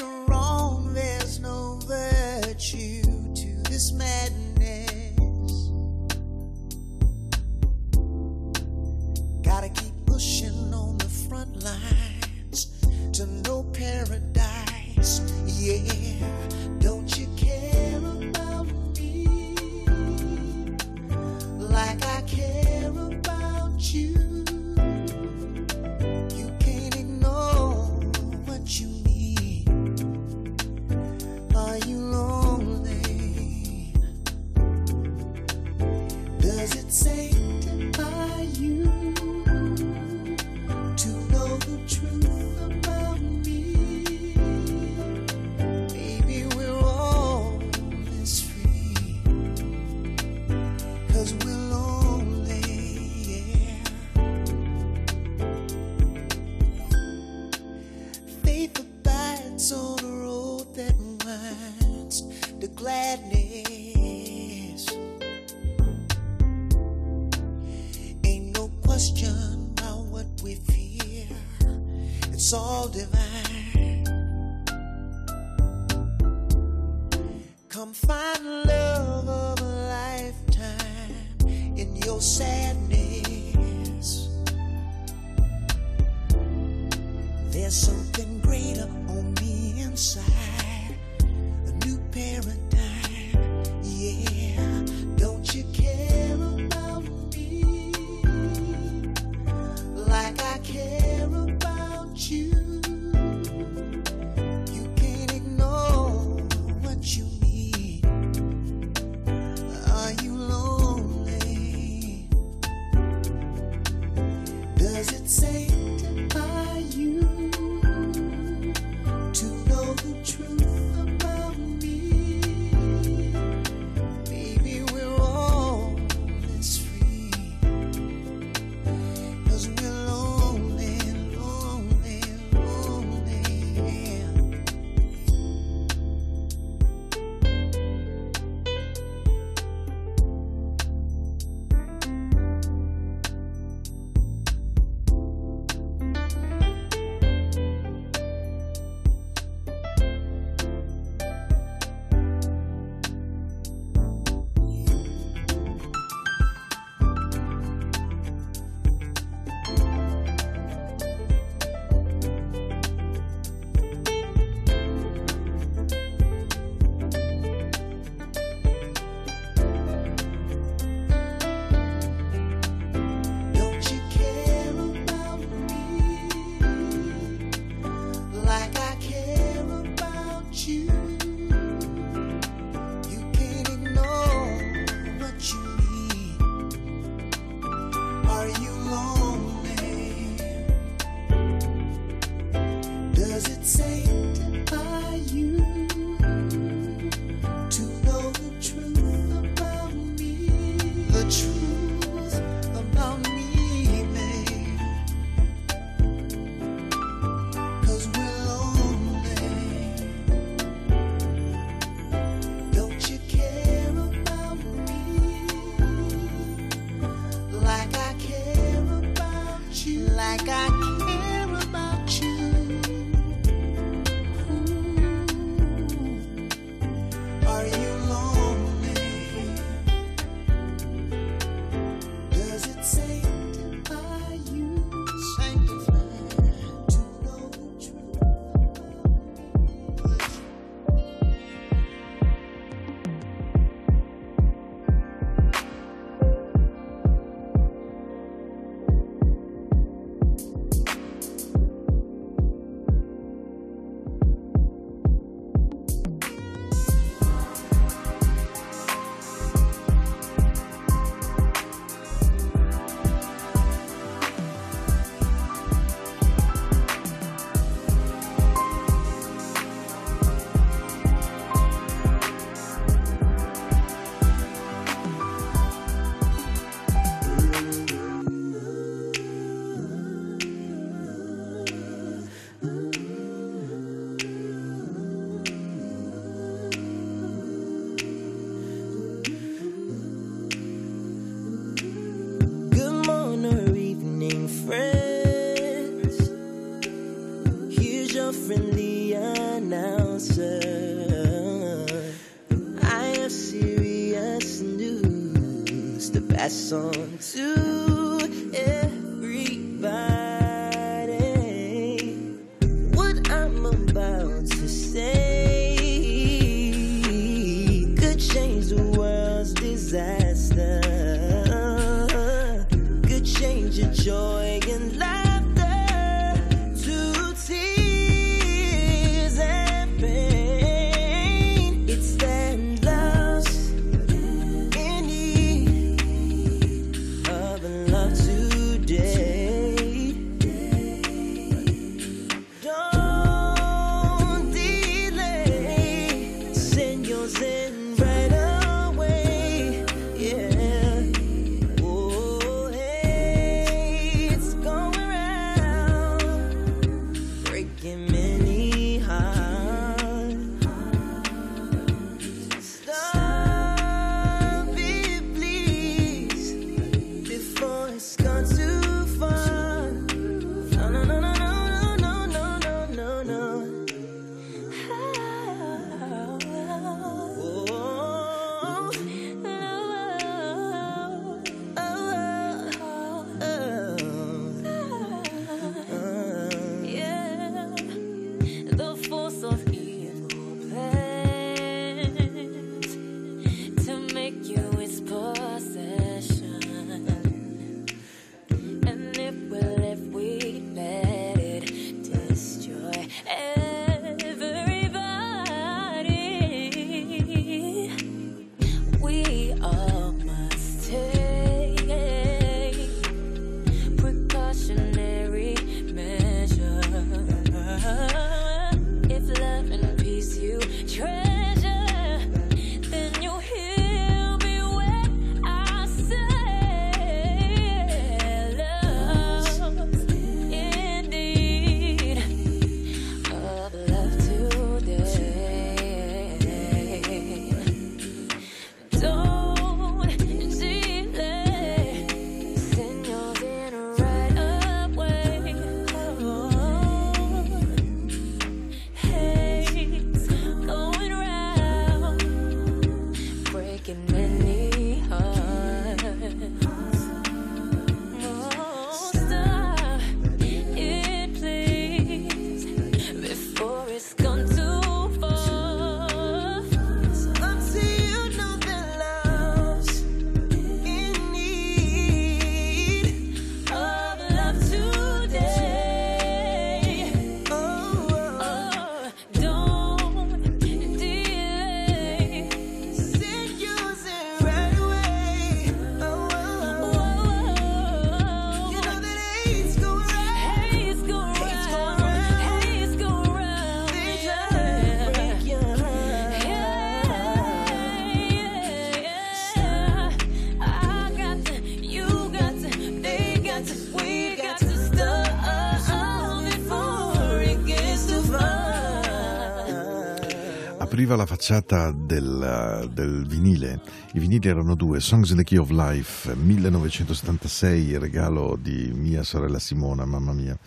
Apriva 511.13 511.29
la 511.29 511.37
facciata 511.37 511.91
del, 511.91 512.89
del 512.91 513.27
vinile. 513.27 513.83
I 514.15 514.19
vinili 514.19 514.49
erano 514.49 514.75
due, 514.75 514.99
Songs 514.99 515.29
in 515.29 515.37
the 515.37 515.45
Key 515.45 515.59
of 515.59 515.69
Life, 515.69 516.35
1976, 516.35 517.99
regalo 517.99 518.57
di 518.59 518.91
mia 518.95 519.23
sorella 519.23 519.59
Simona, 519.59 520.07
mamma 520.07 520.33
mia. 520.33 520.59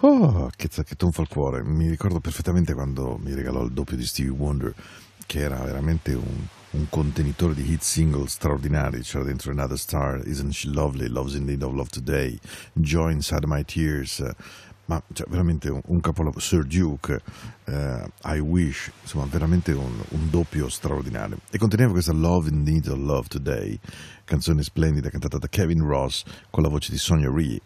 Oh, 0.00 0.48
che, 0.54 0.68
che 0.68 0.94
tonfo 0.94 1.22
al 1.22 1.28
cuore. 1.28 1.64
Mi 1.64 1.88
ricordo 1.88 2.20
perfettamente 2.20 2.74
quando 2.74 3.18
mi 3.20 3.34
regalò 3.34 3.64
il 3.64 3.72
doppio 3.72 3.96
di 3.96 4.06
Stevie 4.06 4.30
Wonder, 4.30 4.72
che 5.26 5.40
era 5.40 5.58
veramente 5.58 6.14
un, 6.14 6.46
un 6.70 6.86
contenitore 6.88 7.54
di 7.54 7.68
hit 7.68 7.82
single 7.82 8.28
straordinari. 8.28 9.00
C'era 9.00 9.24
dentro 9.24 9.50
Another 9.50 9.78
Star, 9.78 10.22
Isn't 10.24 10.52
She 10.52 10.68
Lovely, 10.68 11.08
Love's 11.08 11.34
in 11.34 11.44
Need 11.44 11.62
of 11.62 11.72
Love 11.72 11.88
Today, 11.90 12.38
Joy 12.74 13.14
Inside 13.14 13.46
My 13.48 13.64
Tears. 13.64 14.24
Ma 14.92 15.02
cioè, 15.14 15.26
veramente 15.30 15.70
un, 15.70 15.80
un 15.86 16.00
capolavoro, 16.00 16.38
Sir 16.38 16.64
Duke, 16.64 17.18
eh, 17.64 18.10
I 18.24 18.38
Wish, 18.40 18.90
insomma, 19.00 19.24
veramente 19.24 19.72
un, 19.72 20.02
un 20.10 20.28
doppio 20.28 20.68
straordinario. 20.68 21.38
E 21.50 21.56
conteneva 21.56 21.92
questa 21.92 22.12
Love 22.12 22.50
in 22.50 22.62
Need 22.62 22.88
of 22.88 22.98
Love 22.98 23.28
Today, 23.28 23.78
canzone 24.24 24.62
splendida 24.62 25.08
cantata 25.08 25.38
da 25.38 25.48
Kevin 25.48 25.82
Ross 25.82 26.24
con 26.50 26.62
la 26.62 26.68
voce 26.68 26.92
di 26.92 26.98
Sonia 26.98 27.30
Ree. 27.32 27.58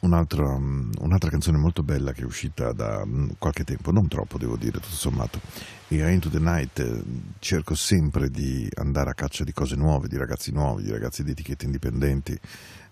Un 0.00 0.14
altro, 0.14 0.56
um, 0.56 0.90
un'altra 0.98 1.30
canzone 1.30 1.58
molto 1.58 1.84
bella 1.84 2.10
che 2.10 2.22
è 2.22 2.24
uscita 2.24 2.72
da 2.72 3.06
mm, 3.06 3.30
qualche 3.38 3.62
tempo, 3.62 3.92
non 3.92 4.08
troppo 4.08 4.36
devo 4.36 4.56
dire, 4.56 4.80
tutto 4.80 4.96
sommato. 4.96 5.38
E 5.86 6.10
Into 6.10 6.28
the 6.28 6.40
Night 6.40 6.80
eh, 6.80 7.02
cerco 7.38 7.76
sempre 7.76 8.28
di 8.28 8.68
andare 8.74 9.10
a 9.10 9.14
caccia 9.14 9.44
di 9.44 9.52
cose 9.52 9.76
nuove, 9.76 10.08
di 10.08 10.16
ragazzi 10.16 10.50
nuovi, 10.50 10.82
di 10.82 10.90
ragazzi 10.90 11.22
di 11.22 11.30
etichette 11.30 11.66
indipendenti, 11.66 12.36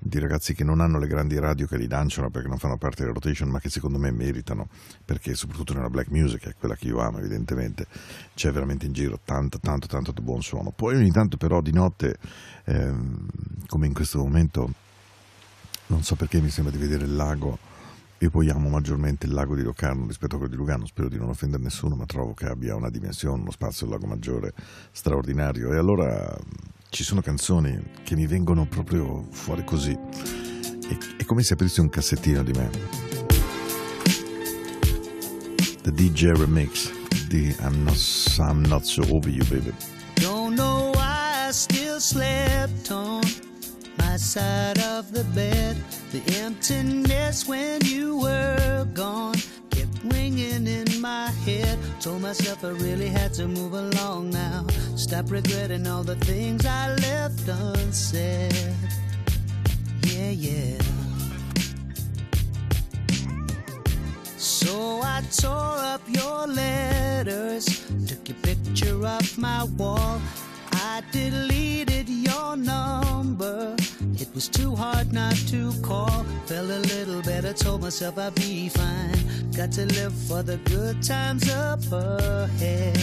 di 0.03 0.19
ragazzi 0.19 0.55
che 0.55 0.65
non 0.65 0.81
hanno 0.81 0.99
le 0.99 1.07
grandi 1.07 1.39
radio 1.39 1.67
che 1.67 1.77
li 1.77 1.87
lanciano 1.87 2.31
perché 2.31 2.49
non 2.49 2.57
fanno 2.57 2.79
parte 2.79 3.03
della 3.03 3.13
rotation, 3.13 3.51
ma 3.51 3.61
che 3.61 3.69
secondo 3.69 3.99
me 3.99 4.11
meritano, 4.11 4.69
perché 5.05 5.35
soprattutto 5.35 5.75
nella 5.75 5.91
black 5.91 6.09
music, 6.11 6.41
che 6.41 6.51
è 6.51 6.55
quella 6.59 6.75
che 6.75 6.89
io 6.89 7.01
amo 7.01 7.19
evidentemente, 7.19 7.87
c'è 8.35 8.51
veramente 8.51 8.87
in 8.87 8.93
giro 8.93 9.21
tanto, 9.23 9.61
tanto, 9.61 9.87
tanto 9.87 10.13
buon 10.23 10.41
suono. 10.43 10.73
Poi 10.75 10.97
ogni 10.97 11.11
tanto 11.11 11.37
però 11.37 11.61
di 11.61 11.73
notte, 11.73 12.17
ehm, 12.65 13.29
come 13.67 13.87
in 13.87 13.93
questo 13.93 14.19
momento, 14.19 14.73
non 15.89 16.03
so 16.03 16.17
perché 16.17 16.41
mi 16.41 16.49
sembra 16.49 16.73
di 16.73 16.79
vedere 16.79 17.05
il 17.05 17.15
lago. 17.15 17.59
Io 18.23 18.31
poi 18.31 18.49
amo 18.49 18.71
maggiormente 18.71 19.27
il 19.27 19.33
lago 19.33 19.55
di 19.55 19.63
Locarno 19.63 20.07
rispetto 20.07 20.37
a 20.37 20.39
quello 20.39 20.53
di 20.53 20.59
Lugano, 20.59 20.87
spero 20.87 21.09
di 21.09 21.19
non 21.19 21.29
offendere 21.29 21.63
nessuno, 21.63 21.95
ma 21.95 22.07
trovo 22.07 22.33
che 22.33 22.47
abbia 22.47 22.75
una 22.75 22.91
dimensione, 22.91 23.41
uno 23.41 23.51
spazio 23.51 23.87
del 23.87 23.97
lago 23.97 24.07
maggiore 24.07 24.53
straordinario. 24.93 25.73
E 25.73 25.77
allora 25.77 26.39
ci 26.91 27.05
sono 27.05 27.21
canzoni 27.23 27.81
che 28.03 28.17
mi 28.17 28.27
vengono 28.27 28.67
proprio 28.67 29.25
fuori 29.31 29.65
così. 29.65 29.93
È, 29.93 30.97
è 31.19 31.25
come 31.25 31.43
se 31.43 31.55
aprissi 31.55 31.81
un 31.81 31.89
cassettino 31.89 32.43
di 32.43 32.53
me. 32.53 32.71
The 35.83 35.93
DJ 35.93 36.33
Remix 36.33 36.91
di 37.29 37.55
I'm 37.61 37.85
Not, 37.85 37.97
I'm 38.39 38.63
Not 38.67 38.83
So 38.83 39.03
Over 39.09 39.31
You 39.31 39.47
Baby. 39.47 39.73
Don't 40.17 40.57
know 40.57 40.91
why 40.93 41.49
I 41.49 41.53
still 41.53 42.01
slept 42.01 42.91
on 42.91 43.23
my 43.97 44.17
side 44.19 44.79
of 44.81 45.13
the 45.13 45.25
bed. 45.33 45.77
The 46.11 46.23
emptiness 46.43 47.47
when 47.47 47.81
you 47.85 48.19
were 48.19 48.85
gone 48.93 49.37
ringing 50.05 50.67
in 50.67 51.01
my 51.01 51.31
head. 51.45 51.79
Told 52.01 52.23
myself 52.23 52.65
I 52.65 52.71
really 52.71 53.09
had 53.09 53.33
to 53.35 53.47
move 53.49 53.75
along 53.75 54.31
now. 54.31 54.67
Stop 54.97 55.31
regretting 55.31 55.87
all 55.87 56.03
the 56.03 56.17
things 56.17 56.67
I 56.67 56.95
left 56.97 57.49
unsaid. 57.49 58.75
Yeah, 60.03 60.31
yeah. 60.31 60.79
So 64.37 65.01
I 65.03 65.23
tore 65.31 65.79
up 65.95 66.03
your 66.07 66.47
letters, 66.47 67.67
took 68.07 68.29
your 68.29 68.39
picture 68.39 69.07
off 69.07 69.39
my 69.39 69.65
wall. 69.65 70.21
I 70.83 71.03
deleted 71.13 72.09
your 72.09 72.57
number. 72.57 73.77
It 74.15 74.29
was 74.35 74.49
too 74.49 74.75
hard 74.75 75.13
not 75.13 75.37
to 75.49 75.73
call. 75.83 76.25
Felt 76.47 76.71
a 76.71 76.79
little 76.79 77.21
better, 77.21 77.53
told 77.53 77.83
myself 77.83 78.17
I'd 78.17 78.35
be 78.35 78.71
fine. 78.71 79.51
Got 79.55 79.73
to 79.73 79.85
live 79.85 80.15
for 80.15 80.43
the 80.43 80.57
good 80.65 81.03
times 81.03 81.51
up 81.51 81.81
ahead. 81.93 82.97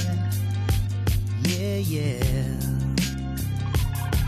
Yeah, 1.43 1.77
yeah. 1.77 2.57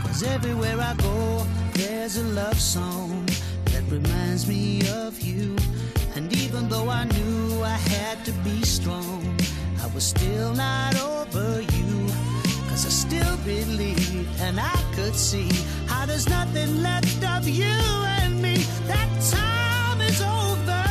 Cause 0.04 0.22
everywhere 0.22 0.80
I 0.80 0.93
go, 0.95 1.47
there's 1.74 2.18
a 2.18 2.24
love 2.24 2.60
song 2.60 3.26
that 3.66 3.84
reminds 3.89 4.47
me 4.47 4.88
of 4.89 5.20
you. 5.22 5.56
And 6.16 6.32
even 6.38 6.70
though 6.70 6.89
I 6.89 7.06
knew 7.06 7.64
I 7.64 7.78
had 7.95 8.24
to 8.26 8.32
be 8.43 8.62
strong, 8.62 9.39
I 9.82 9.88
was 9.95 10.04
still 10.04 10.54
not 10.54 11.02
over 11.02 11.62
you. 11.62 12.29
I 12.86 12.90
still 12.90 13.38
believed 13.38 14.40
and 14.40 14.58
I 14.58 14.82
could 14.96 15.14
see 15.14 15.50
how 15.86 16.06
there's 16.06 16.30
nothing 16.30 16.82
left 16.82 17.22
of 17.26 17.46
you 17.48 17.66
and 17.66 18.42
me. 18.42 18.56
That 18.88 19.10
time 19.32 20.00
is 20.02 20.22
over. 20.22 20.86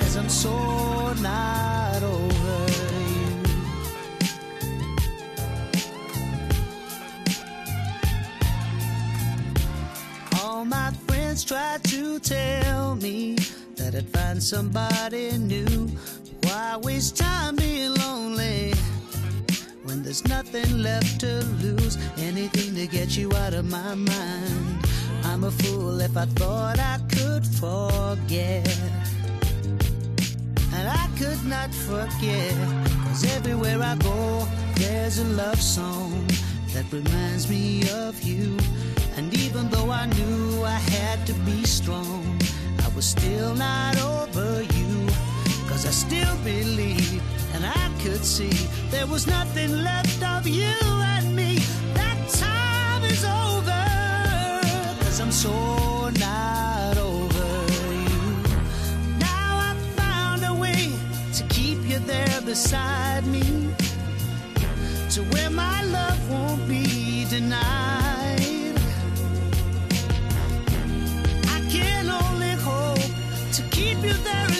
Cause 0.00 0.16
I'm 0.16 0.30
so 0.30 1.12
not 1.20 2.02
over 2.02 2.66
you. 3.12 3.42
All 10.40 10.64
my 10.64 10.92
friends 11.06 11.44
tried 11.44 11.84
to 11.84 12.18
tell 12.20 12.96
me 12.96 13.36
that 13.76 13.94
I'd 13.94 14.08
find 14.08 14.42
somebody 14.42 15.36
new. 15.36 15.90
Why 16.44 16.78
waste 16.78 17.18
time 17.18 17.56
being 17.56 17.94
lonely 17.94 18.72
when 20.00 20.04
there's 20.06 20.26
nothing 20.28 20.78
left 20.78 21.20
to 21.20 21.44
lose? 21.62 21.98
Anything 22.16 22.74
to 22.74 22.86
get 22.86 23.18
you 23.18 23.30
out 23.34 23.52
of 23.52 23.70
my 23.70 23.94
mind. 23.94 24.86
I'm 25.24 25.44
a 25.44 25.50
fool 25.50 26.00
if 26.00 26.16
I 26.16 26.24
thought 26.40 26.78
I 26.78 26.98
could 27.14 27.44
forget. 27.46 28.66
And 30.72 30.88
I 30.88 31.06
could 31.18 31.44
not 31.44 31.70
forget. 31.74 32.54
Cause 33.04 33.24
everywhere 33.36 33.82
I 33.82 33.94
go, 33.96 34.48
there's 34.76 35.18
a 35.18 35.24
love 35.24 35.60
song 35.60 36.26
that 36.72 36.86
reminds 36.90 37.50
me 37.50 37.82
of 37.90 38.22
you. 38.22 38.56
And 39.16 39.34
even 39.36 39.68
though 39.68 39.90
I 39.90 40.06
knew 40.06 40.62
I 40.64 40.80
had 40.96 41.26
to 41.26 41.34
be 41.44 41.64
strong, 41.64 42.38
I 42.84 42.88
was 42.96 43.04
still 43.04 43.54
not 43.54 44.00
over 44.00 44.62
you. 44.62 45.08
Cause 45.68 45.84
I 45.84 45.90
still 45.90 46.36
believed 46.38 47.39
and 47.54 47.64
I 47.66 47.90
could 48.02 48.24
see 48.24 48.50
there 48.90 49.06
was 49.06 49.26
nothing 49.26 49.82
left 49.82 50.22
of 50.22 50.46
you 50.46 50.74
and 51.14 51.34
me. 51.34 51.58
That 51.94 52.18
time 52.28 53.04
is 53.04 53.24
over. 53.24 53.84
Cause 55.04 55.20
I'm 55.20 55.32
so 55.32 56.10
not 56.18 56.96
over 56.96 57.50
you. 58.06 58.20
Now 59.18 59.50
I 59.68 59.74
found 59.96 60.44
a 60.44 60.54
way 60.54 60.92
to 61.34 61.42
keep 61.44 61.78
you 61.88 61.98
there 62.00 62.40
beside 62.42 63.26
me. 63.26 63.74
To 65.10 65.22
where 65.32 65.50
my 65.50 65.82
love 65.84 66.30
won't 66.30 66.68
be 66.68 67.26
denied. 67.28 68.76
I 71.56 71.58
can 71.68 72.08
only 72.08 72.54
hope 72.68 73.10
to 73.52 73.62
keep 73.70 73.98
you 74.02 74.12
there 74.12 74.50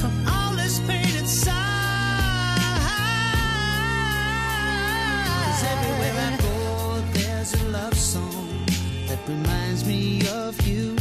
from 0.00 0.26
all 0.28 0.52
this 0.56 0.80
pain 0.80 1.04
everywhere 5.64 6.14
I 6.18 6.36
go, 6.36 7.02
there's 7.12 7.54
a 7.54 7.64
love 7.68 7.96
song 7.96 8.66
that 9.08 9.18
reminds 9.28 9.86
me 9.86 10.26
of 10.28 10.60
you. 10.66 10.96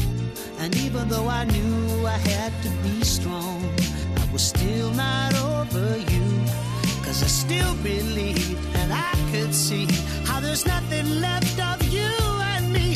And 0.59 0.75
even 0.77 1.09
though 1.09 1.27
I 1.27 1.43
knew 1.45 2.05
I 2.05 2.17
had 2.17 2.53
to 2.63 2.69
be 2.83 3.03
strong, 3.03 3.63
I 4.17 4.31
was 4.31 4.43
still 4.43 4.91
not 4.91 5.33
over 5.35 5.97
you. 5.97 6.27
Cause 7.03 7.21
I 7.23 7.27
still 7.27 7.75
believed 7.83 8.63
and 8.75 8.93
I 8.93 9.13
could 9.31 9.53
see 9.53 9.87
how 10.25 10.39
there's 10.39 10.65
nothing 10.65 11.19
left 11.19 11.59
of 11.59 11.83
you 11.87 12.11
and 12.53 12.71
me. 12.71 12.95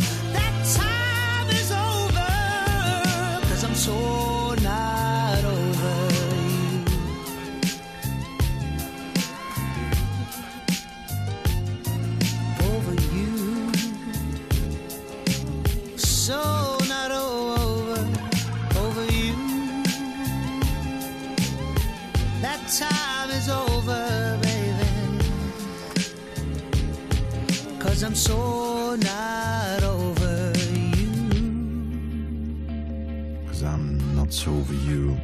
Over 34.48 34.76
you. 34.88 35.18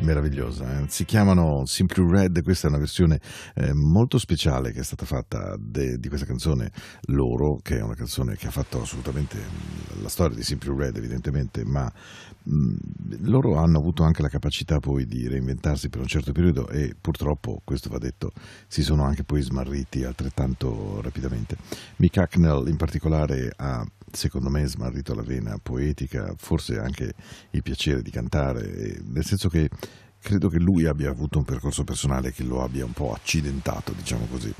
Meravigliosa, 0.00 0.78
eh? 0.78 0.84
si 0.88 1.04
chiamano 1.04 1.66
Simply 1.66 2.08
Red, 2.08 2.42
questa 2.42 2.66
è 2.66 2.70
una 2.70 2.78
versione 2.78 3.20
eh, 3.54 3.74
molto 3.74 4.16
speciale 4.16 4.72
che 4.72 4.80
è 4.80 4.82
stata 4.82 5.04
fatta 5.04 5.56
de- 5.58 5.98
di 5.98 6.08
questa 6.08 6.24
canzone 6.24 6.70
loro, 7.08 7.58
che 7.60 7.76
è 7.76 7.82
una 7.82 7.94
canzone 7.94 8.34
che 8.36 8.46
ha 8.46 8.50
fatto 8.50 8.80
assolutamente 8.80 9.36
mh, 9.36 10.02
la 10.02 10.08
storia 10.08 10.36
di 10.36 10.42
Simply 10.42 10.74
Red 10.74 10.96
evidentemente, 10.96 11.64
ma 11.66 11.92
mh, 12.44 12.74
loro 13.28 13.56
hanno 13.56 13.76
avuto 13.76 14.02
anche 14.02 14.22
la 14.22 14.30
capacità 14.30 14.78
poi 14.78 15.04
di 15.04 15.28
reinventarsi 15.28 15.90
per 15.90 16.00
un 16.00 16.06
certo 16.06 16.32
periodo 16.32 16.66
e 16.68 16.94
purtroppo, 16.98 17.60
questo 17.62 17.90
va 17.90 17.98
detto, 17.98 18.32
si 18.68 18.82
sono 18.82 19.04
anche 19.04 19.24
poi 19.24 19.42
smarriti 19.42 20.04
altrettanto 20.04 21.02
rapidamente. 21.02 21.58
Mick 21.96 22.16
Hacknell 22.16 22.68
in 22.68 22.76
particolare 22.76 23.52
ha 23.54 23.84
secondo 24.10 24.50
me 24.50 24.66
smarrito 24.66 25.14
la 25.14 25.22
vena 25.22 25.58
poetica, 25.62 26.34
forse 26.36 26.78
anche 26.78 27.14
il 27.50 27.62
piacere 27.62 28.02
di 28.02 28.10
cantare, 28.10 29.00
nel 29.04 29.24
senso 29.24 29.48
che 29.48 29.68
credo 30.22 30.48
che 30.48 30.58
lui 30.58 30.84
abbia 30.84 31.10
avuto 31.10 31.38
un 31.38 31.44
percorso 31.44 31.82
personale 31.82 32.30
che 32.32 32.42
lo 32.42 32.62
abbia 32.62 32.84
un 32.84 32.92
po' 32.92 33.12
accidentato, 33.12 33.92
diciamo 33.92 34.26
così, 34.26 34.52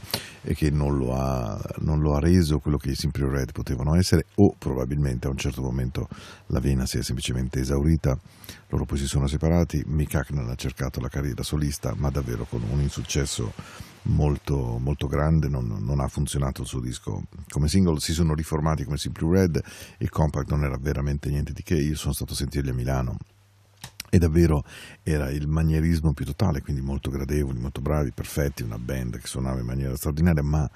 e 0.42 0.54
che 0.54 0.70
non 0.70 0.96
lo 0.96 1.14
ha, 1.14 1.60
non 1.80 2.00
lo 2.00 2.14
ha 2.14 2.18
reso 2.18 2.58
quello 2.58 2.78
che 2.78 2.90
i 2.90 2.94
Simply 2.94 3.28
Red 3.28 3.52
potevano 3.52 3.94
essere, 3.94 4.24
o 4.36 4.54
probabilmente 4.58 5.26
a 5.26 5.30
un 5.30 5.36
certo 5.36 5.60
momento 5.60 6.08
la 6.46 6.60
vena 6.60 6.86
si 6.86 6.98
è 6.98 7.02
semplicemente 7.02 7.60
esaurita, 7.60 8.18
loro 8.68 8.86
poi 8.86 8.98
si 8.98 9.06
sono 9.06 9.26
separati, 9.26 9.82
Mick 9.86 10.14
Hacknell 10.14 10.48
ha 10.48 10.54
cercato 10.54 10.98
la 11.00 11.08
carriera 11.08 11.42
solista, 11.42 11.94
ma 11.96 12.08
davvero 12.08 12.46
con 12.46 12.62
un 12.62 12.80
insuccesso 12.80 13.52
molto, 14.02 14.78
molto 14.78 15.06
grande, 15.06 15.48
non, 15.48 15.66
non, 15.80 16.00
ha 16.00 16.08
funzionato 16.08 16.62
il 16.62 16.66
suo 16.66 16.80
disco 16.80 17.22
come 17.48 17.68
single, 17.68 18.00
si 18.00 18.12
sono 18.12 18.34
riformati 18.34 18.84
come 18.84 18.96
Simply 18.96 19.30
Red, 19.30 19.62
il 19.98 20.08
compact 20.08 20.50
non 20.50 20.64
era 20.64 20.76
veramente 20.78 21.28
niente 21.28 21.52
di 21.52 21.62
che, 21.62 21.74
io 21.74 21.96
sono 21.96 22.12
stato 22.12 22.32
a 22.32 22.36
sentirli 22.36 22.70
a 22.70 22.74
Milano 22.74 23.16
e 24.10 24.18
davvero 24.18 24.64
era 25.02 25.30
il 25.30 25.46
manierismo 25.46 26.12
più 26.12 26.24
totale, 26.24 26.60
quindi 26.60 26.82
molto 26.82 27.10
gradevoli, 27.10 27.58
molto 27.58 27.80
bravi, 27.80 28.10
perfetti, 28.10 28.62
una 28.62 28.78
band 28.78 29.18
che 29.18 29.26
suonava 29.26 29.60
in 29.60 29.66
maniera 29.66 29.96
straordinaria, 29.96 30.42
ma 30.42 30.68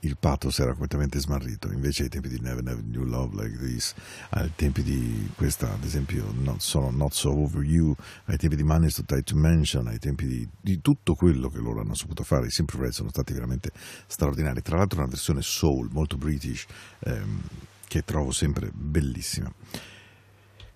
il 0.00 0.16
pathos 0.16 0.58
era 0.58 0.70
completamente 0.70 1.20
smarrito. 1.20 1.70
Invece 1.70 2.04
ai 2.04 2.08
tempi 2.08 2.28
di 2.28 2.40
Never 2.40 2.62
Never 2.62 2.82
New 2.82 3.04
Love 3.04 3.42
Like 3.42 3.58
This, 3.58 3.94
ai 4.30 4.50
tempi 4.56 4.82
di 4.82 5.30
questa, 5.36 5.72
ad 5.72 5.84
esempio, 5.84 6.32
Not 6.32 6.60
So, 6.60 6.90
Not 6.90 7.12
so 7.12 7.30
Over 7.30 7.62
You, 7.62 7.94
ai 8.26 8.36
tempi 8.36 8.56
di 8.56 8.64
Money 8.64 8.90
to 8.90 9.04
Try 9.04 9.22
to 9.22 9.36
Mention, 9.36 9.86
ai 9.86 9.98
tempi 9.98 10.26
di, 10.26 10.48
di, 10.60 10.80
tutto 10.80 11.14
quello 11.14 11.48
che 11.48 11.58
loro 11.58 11.80
hanno 11.80 11.94
saputo 11.94 12.24
fare, 12.24 12.46
i 12.46 12.50
Simple 12.50 12.80
Red 12.80 12.92
sono 12.92 13.10
stati 13.10 13.32
veramente 13.32 13.70
straordinari. 14.06 14.62
Tra 14.62 14.76
l'altro 14.76 14.98
una 14.98 15.08
versione 15.08 15.42
soul, 15.42 15.88
molto 15.92 16.16
british, 16.16 16.66
ehm, 17.00 17.40
che 17.86 18.04
trovo 18.04 18.32
sempre 18.32 18.70
bellissima. 18.72 19.52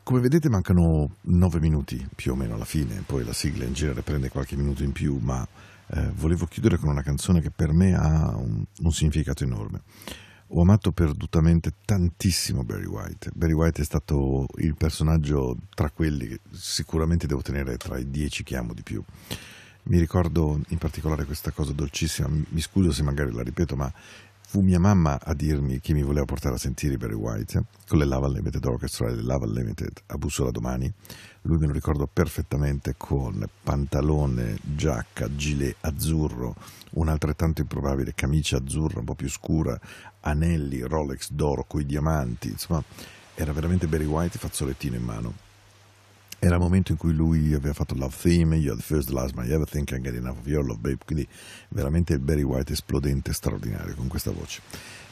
Come 0.05 0.21
vedete 0.21 0.51
mancano 0.51 1.17
nove 1.23 1.61
minuti 1.61 2.07
più 2.15 2.33
o 2.33 2.35
meno 2.35 2.57
alla 2.57 2.67
fine, 2.67 3.03
poi 3.07 3.25
la 3.25 3.33
sigla 3.33 3.65
in 3.65 3.73
genere 3.73 4.03
prende 4.03 4.29
qualche 4.29 4.55
minuto 4.55 4.83
in 4.83 4.93
più, 4.93 5.17
ma 5.17 5.49
eh, 5.87 6.11
volevo 6.15 6.45
chiudere 6.45 6.77
con 6.77 6.91
una 6.91 7.01
canzone 7.01 7.41
che 7.41 7.51
per 7.51 7.73
me 7.73 7.95
ha 7.95 8.37
un, 8.37 8.63
un 8.81 8.93
significato 8.93 9.45
enorme. 9.45 9.81
Ho 10.49 10.61
amato 10.61 10.93
perdutamente 10.93 11.73
tantissimo 11.87 12.65
Barry 12.65 12.85
White. 12.85 13.31
Barry 13.33 13.55
White 13.55 13.81
è 13.81 13.85
stato 13.87 14.45
il 14.59 14.75
personaggio 14.75 15.57
tra 15.75 15.89
quelli 15.89 16.29
che 16.29 16.41
sicuramente 16.51 17.27
devo 17.27 17.41
tenere 17.41 17.79
tra 17.79 17.97
i 17.97 18.11
dieci 18.11 18.43
che 18.43 18.59
amo 18.59 18.75
di 18.75 18.83
più. 18.83 19.03
Mi 19.85 19.99
ricordo 19.99 20.61
in 20.69 20.77
particolare 20.77 21.25
questa 21.25 21.51
cosa 21.51 21.73
dolcissima, 21.73 22.29
mi 22.29 22.61
scuso 22.61 22.93
se 22.93 23.03
magari 23.03 23.33
la 23.33 23.43
ripeto, 23.43 23.75
ma 23.75 23.91
fu 24.55 24.61
mia 24.61 24.79
mamma 24.79 25.19
a 25.21 25.35
dirmi 25.35 25.81
che 25.81 25.93
mi 25.93 26.05
voleva 26.05 26.27
portare 26.27 26.55
a 26.55 26.59
sentire 26.59 26.97
Barry 26.97 27.15
White 27.15 27.65
con 27.89 27.99
le 27.99 28.05
Lava 28.05 28.29
Limited 28.29 28.65
Orchestra 28.65 29.09
e 29.09 29.17
le 29.17 29.23
Lava 29.23 29.47
Limited 29.47 30.03
a 30.07 30.17
Bussola 30.17 30.53
domani. 30.53 30.93
Lui 31.43 31.59
me 31.59 31.67
lo 31.67 31.73
ricordo 31.73 32.07
perfettamente 32.07 32.95
con 32.97 33.45
pantalone, 33.65 34.57
giacca, 34.63 35.35
gilet 35.35 35.75
azzurro, 35.81 36.55
un'altrettanto 36.91 37.63
improbabile 37.63 38.15
camicia 38.15 38.59
azzurra 38.59 39.01
un 39.01 39.07
po' 39.07 39.17
più 39.17 39.29
scura, 39.29 39.77
anelli, 40.21 40.83
Rolex 40.83 41.33
d'oro 41.33 41.65
coi 41.65 41.85
diamanti, 41.85 42.51
insomma 42.51 42.81
era 43.35 43.53
veramente 43.53 43.89
Barry 43.89 44.05
White 44.05 44.39
fazzolettino 44.39 44.95
in 44.95 45.03
mano. 45.03 45.44
Era 46.45 46.57
il 46.57 46.61
momento 46.61 46.93
in 46.93 46.99
cui 46.99 47.15
lui 47.15 47.55
aveva 47.55 47.73
fatto 47.73 47.95
Love 47.95 48.15
Theme, 48.21 48.57
You're 48.57 48.77
the 48.77 48.83
First, 48.83 49.09
the 49.09 49.15
Last, 49.15 49.33
My 49.35 49.49
Everything, 49.49 49.87
Can't 49.87 50.03
Get 50.03 50.15
Enough 50.15 50.41
of 50.41 50.47
Your 50.47 50.63
Love 50.63 50.79
Babe, 50.79 50.99
quindi 51.03 51.27
veramente 51.71 52.13
il 52.13 52.19
Barry 52.19 52.43
White 52.43 52.75
esplodente, 52.75 53.33
straordinario 53.33 53.95
con 53.95 54.09
questa 54.09 54.31
voce. 54.31 54.61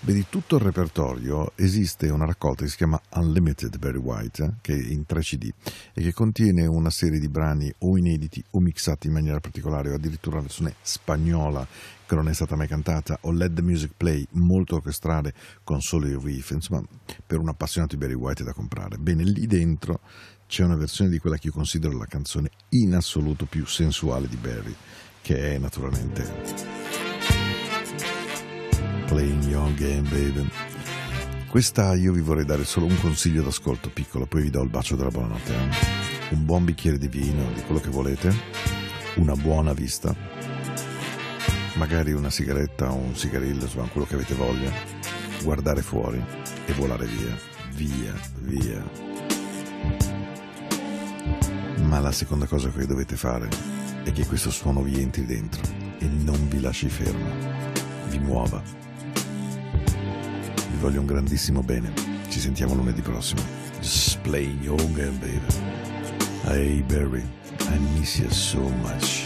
Beh, 0.00 0.26
tutto 0.28 0.56
il 0.56 0.62
repertorio 0.62 1.52
esiste 1.54 2.10
una 2.10 2.26
raccolta 2.26 2.64
che 2.64 2.68
si 2.68 2.76
chiama 2.76 3.00
Unlimited 3.14 3.78
Barry 3.78 3.96
White, 3.96 4.56
che 4.60 4.74
è 4.74 4.76
in 4.76 5.06
3 5.06 5.20
CD 5.22 5.50
e 5.94 6.02
che 6.02 6.12
contiene 6.12 6.66
una 6.66 6.90
serie 6.90 7.18
di 7.18 7.28
brani 7.28 7.72
o 7.78 7.96
inediti 7.96 8.44
o 8.50 8.60
mixati 8.60 9.06
in 9.06 9.14
maniera 9.14 9.40
particolare, 9.40 9.90
o 9.90 9.94
addirittura 9.94 10.36
una 10.36 10.44
versione 10.44 10.74
spagnola 10.82 11.66
che 12.04 12.14
non 12.14 12.28
è 12.28 12.34
stata 12.34 12.56
mai 12.56 12.68
cantata, 12.68 13.16
o 13.22 13.32
Let 13.32 13.54
the 13.54 13.62
Music 13.62 13.92
Play, 13.96 14.26
molto 14.32 14.74
orchestrale 14.74 15.32
con 15.64 15.80
solo 15.80 16.06
il 16.06 16.18
riff, 16.18 16.50
insomma, 16.50 16.82
per 17.26 17.38
un 17.38 17.48
appassionato 17.48 17.96
di 17.96 18.04
Barry 18.04 18.18
White 18.18 18.42
è 18.42 18.44
da 18.44 18.52
comprare. 18.52 18.98
Bene, 18.98 19.22
lì 19.22 19.46
dentro 19.46 20.00
c'è 20.52 20.64
una 20.64 20.76
versione 20.76 21.08
di 21.08 21.18
quella 21.18 21.38
che 21.38 21.46
io 21.46 21.52
considero 21.54 21.96
la 21.96 22.04
canzone 22.04 22.50
in 22.72 22.94
assoluto 22.94 23.46
più 23.46 23.64
sensuale 23.64 24.28
di 24.28 24.36
Barry, 24.36 24.74
che 25.22 25.54
è 25.54 25.56
naturalmente 25.56 26.30
Playing 29.06 29.44
Your 29.44 29.72
Game 29.72 30.06
Baby. 30.10 30.46
Questa 31.48 31.94
io 31.94 32.12
vi 32.12 32.20
vorrei 32.20 32.44
dare 32.44 32.66
solo 32.66 32.84
un 32.84 33.00
consiglio 33.00 33.42
d'ascolto 33.42 33.88
piccolo, 33.88 34.26
poi 34.26 34.42
vi 34.42 34.50
do 34.50 34.60
il 34.60 34.68
bacio 34.68 34.94
della 34.94 35.08
buonanotte. 35.08 35.54
Eh? 35.54 36.34
Un 36.34 36.44
buon 36.44 36.66
bicchiere 36.66 36.98
di 36.98 37.08
vino, 37.08 37.50
di 37.54 37.62
quello 37.62 37.80
che 37.80 37.88
volete, 37.88 38.30
una 39.14 39.34
buona 39.34 39.72
vista, 39.72 40.14
magari 41.76 42.12
una 42.12 42.28
sigaretta 42.28 42.92
o 42.92 42.96
un 42.96 43.16
sigarillo, 43.16 43.62
insomma 43.62 43.86
quello 43.86 44.06
che 44.06 44.16
avete 44.16 44.34
voglia, 44.34 44.70
guardare 45.42 45.80
fuori 45.80 46.22
e 46.66 46.72
volare 46.74 47.06
via, 47.06 47.38
via, 47.70 48.20
via 48.40 49.12
ma 51.84 52.00
la 52.00 52.12
seconda 52.12 52.46
cosa 52.46 52.70
che 52.70 52.86
dovete 52.86 53.16
fare 53.16 53.48
è 54.04 54.12
che 54.12 54.26
questo 54.26 54.50
suono 54.50 54.82
vi 54.82 55.00
entri 55.00 55.26
dentro 55.26 55.60
e 55.98 56.06
non 56.06 56.48
vi 56.48 56.60
lasci 56.60 56.88
fermo, 56.88 57.28
vi 58.08 58.18
muova. 58.18 58.62
Vi 60.70 60.78
voglio 60.80 61.00
un 61.00 61.06
grandissimo 61.06 61.62
bene. 61.62 61.92
Ci 62.28 62.40
sentiamo 62.40 62.74
lunedì 62.74 63.02
prossimo. 63.02 63.42
Just 63.80 64.18
playing 64.20 64.62
your 64.62 64.82
game, 64.92 65.18
baby. 65.18 65.40
Hey 66.44 66.82
Barry, 66.82 67.24
I 67.60 67.78
miss 67.98 68.18
you 68.18 68.30
so 68.30 68.60
much. 68.80 69.21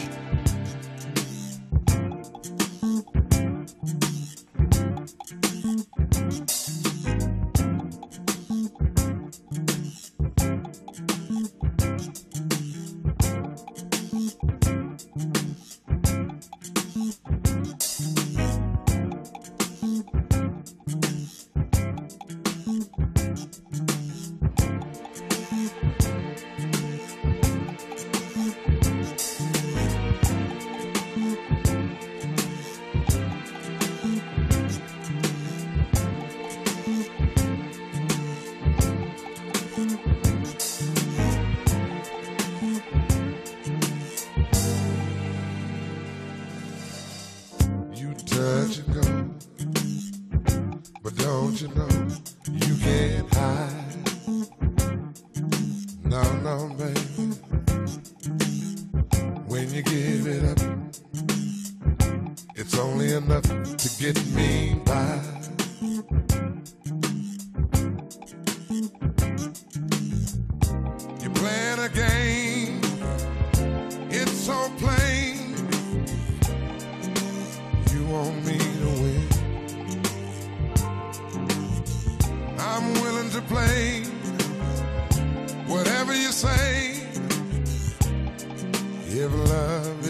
You're 71.23 71.35
playing 71.35 71.79
a 71.79 71.89
game, 71.89 72.81
it's 74.11 74.33
so 74.33 74.71
plain. 74.77 75.55
You 77.93 78.05
want 78.07 78.45
me 78.45 78.59
to 78.59 78.91
win. 79.03 79.29
I'm 82.59 82.93
willing 83.01 83.31
to 83.31 83.41
play 83.43 84.03
whatever 85.67 86.15
you 86.15 86.31
say. 86.31 87.01
If 89.09 89.33
love 89.33 90.06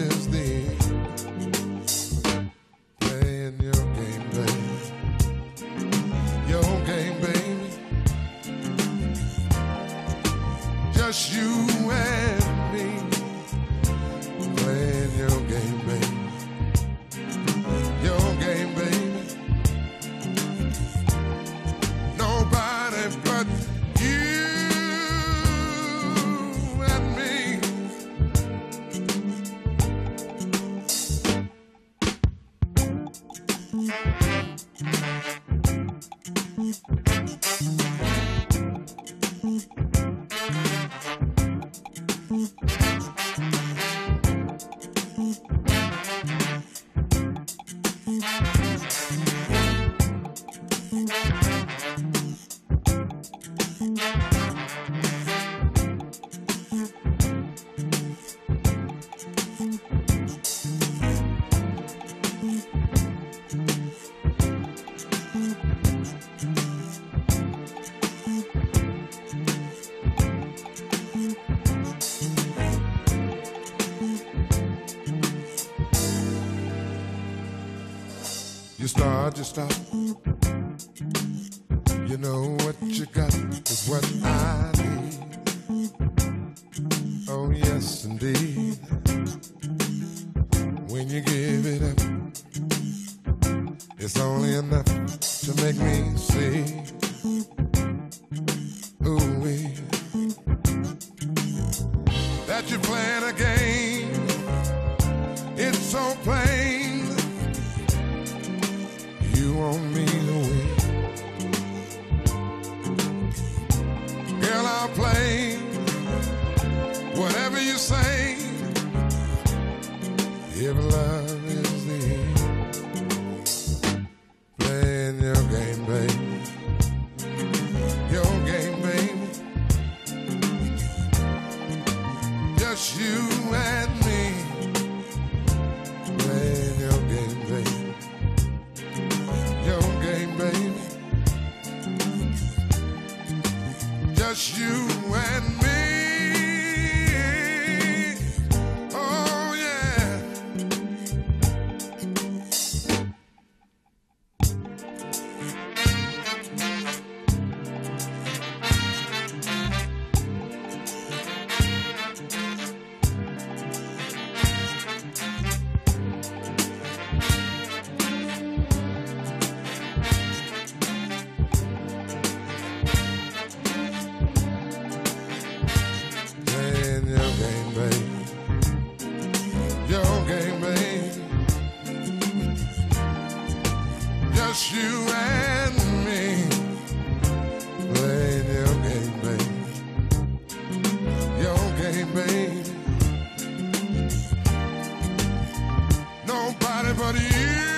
Nobody 196.27 196.93
but 196.93 197.15
you 197.15 197.76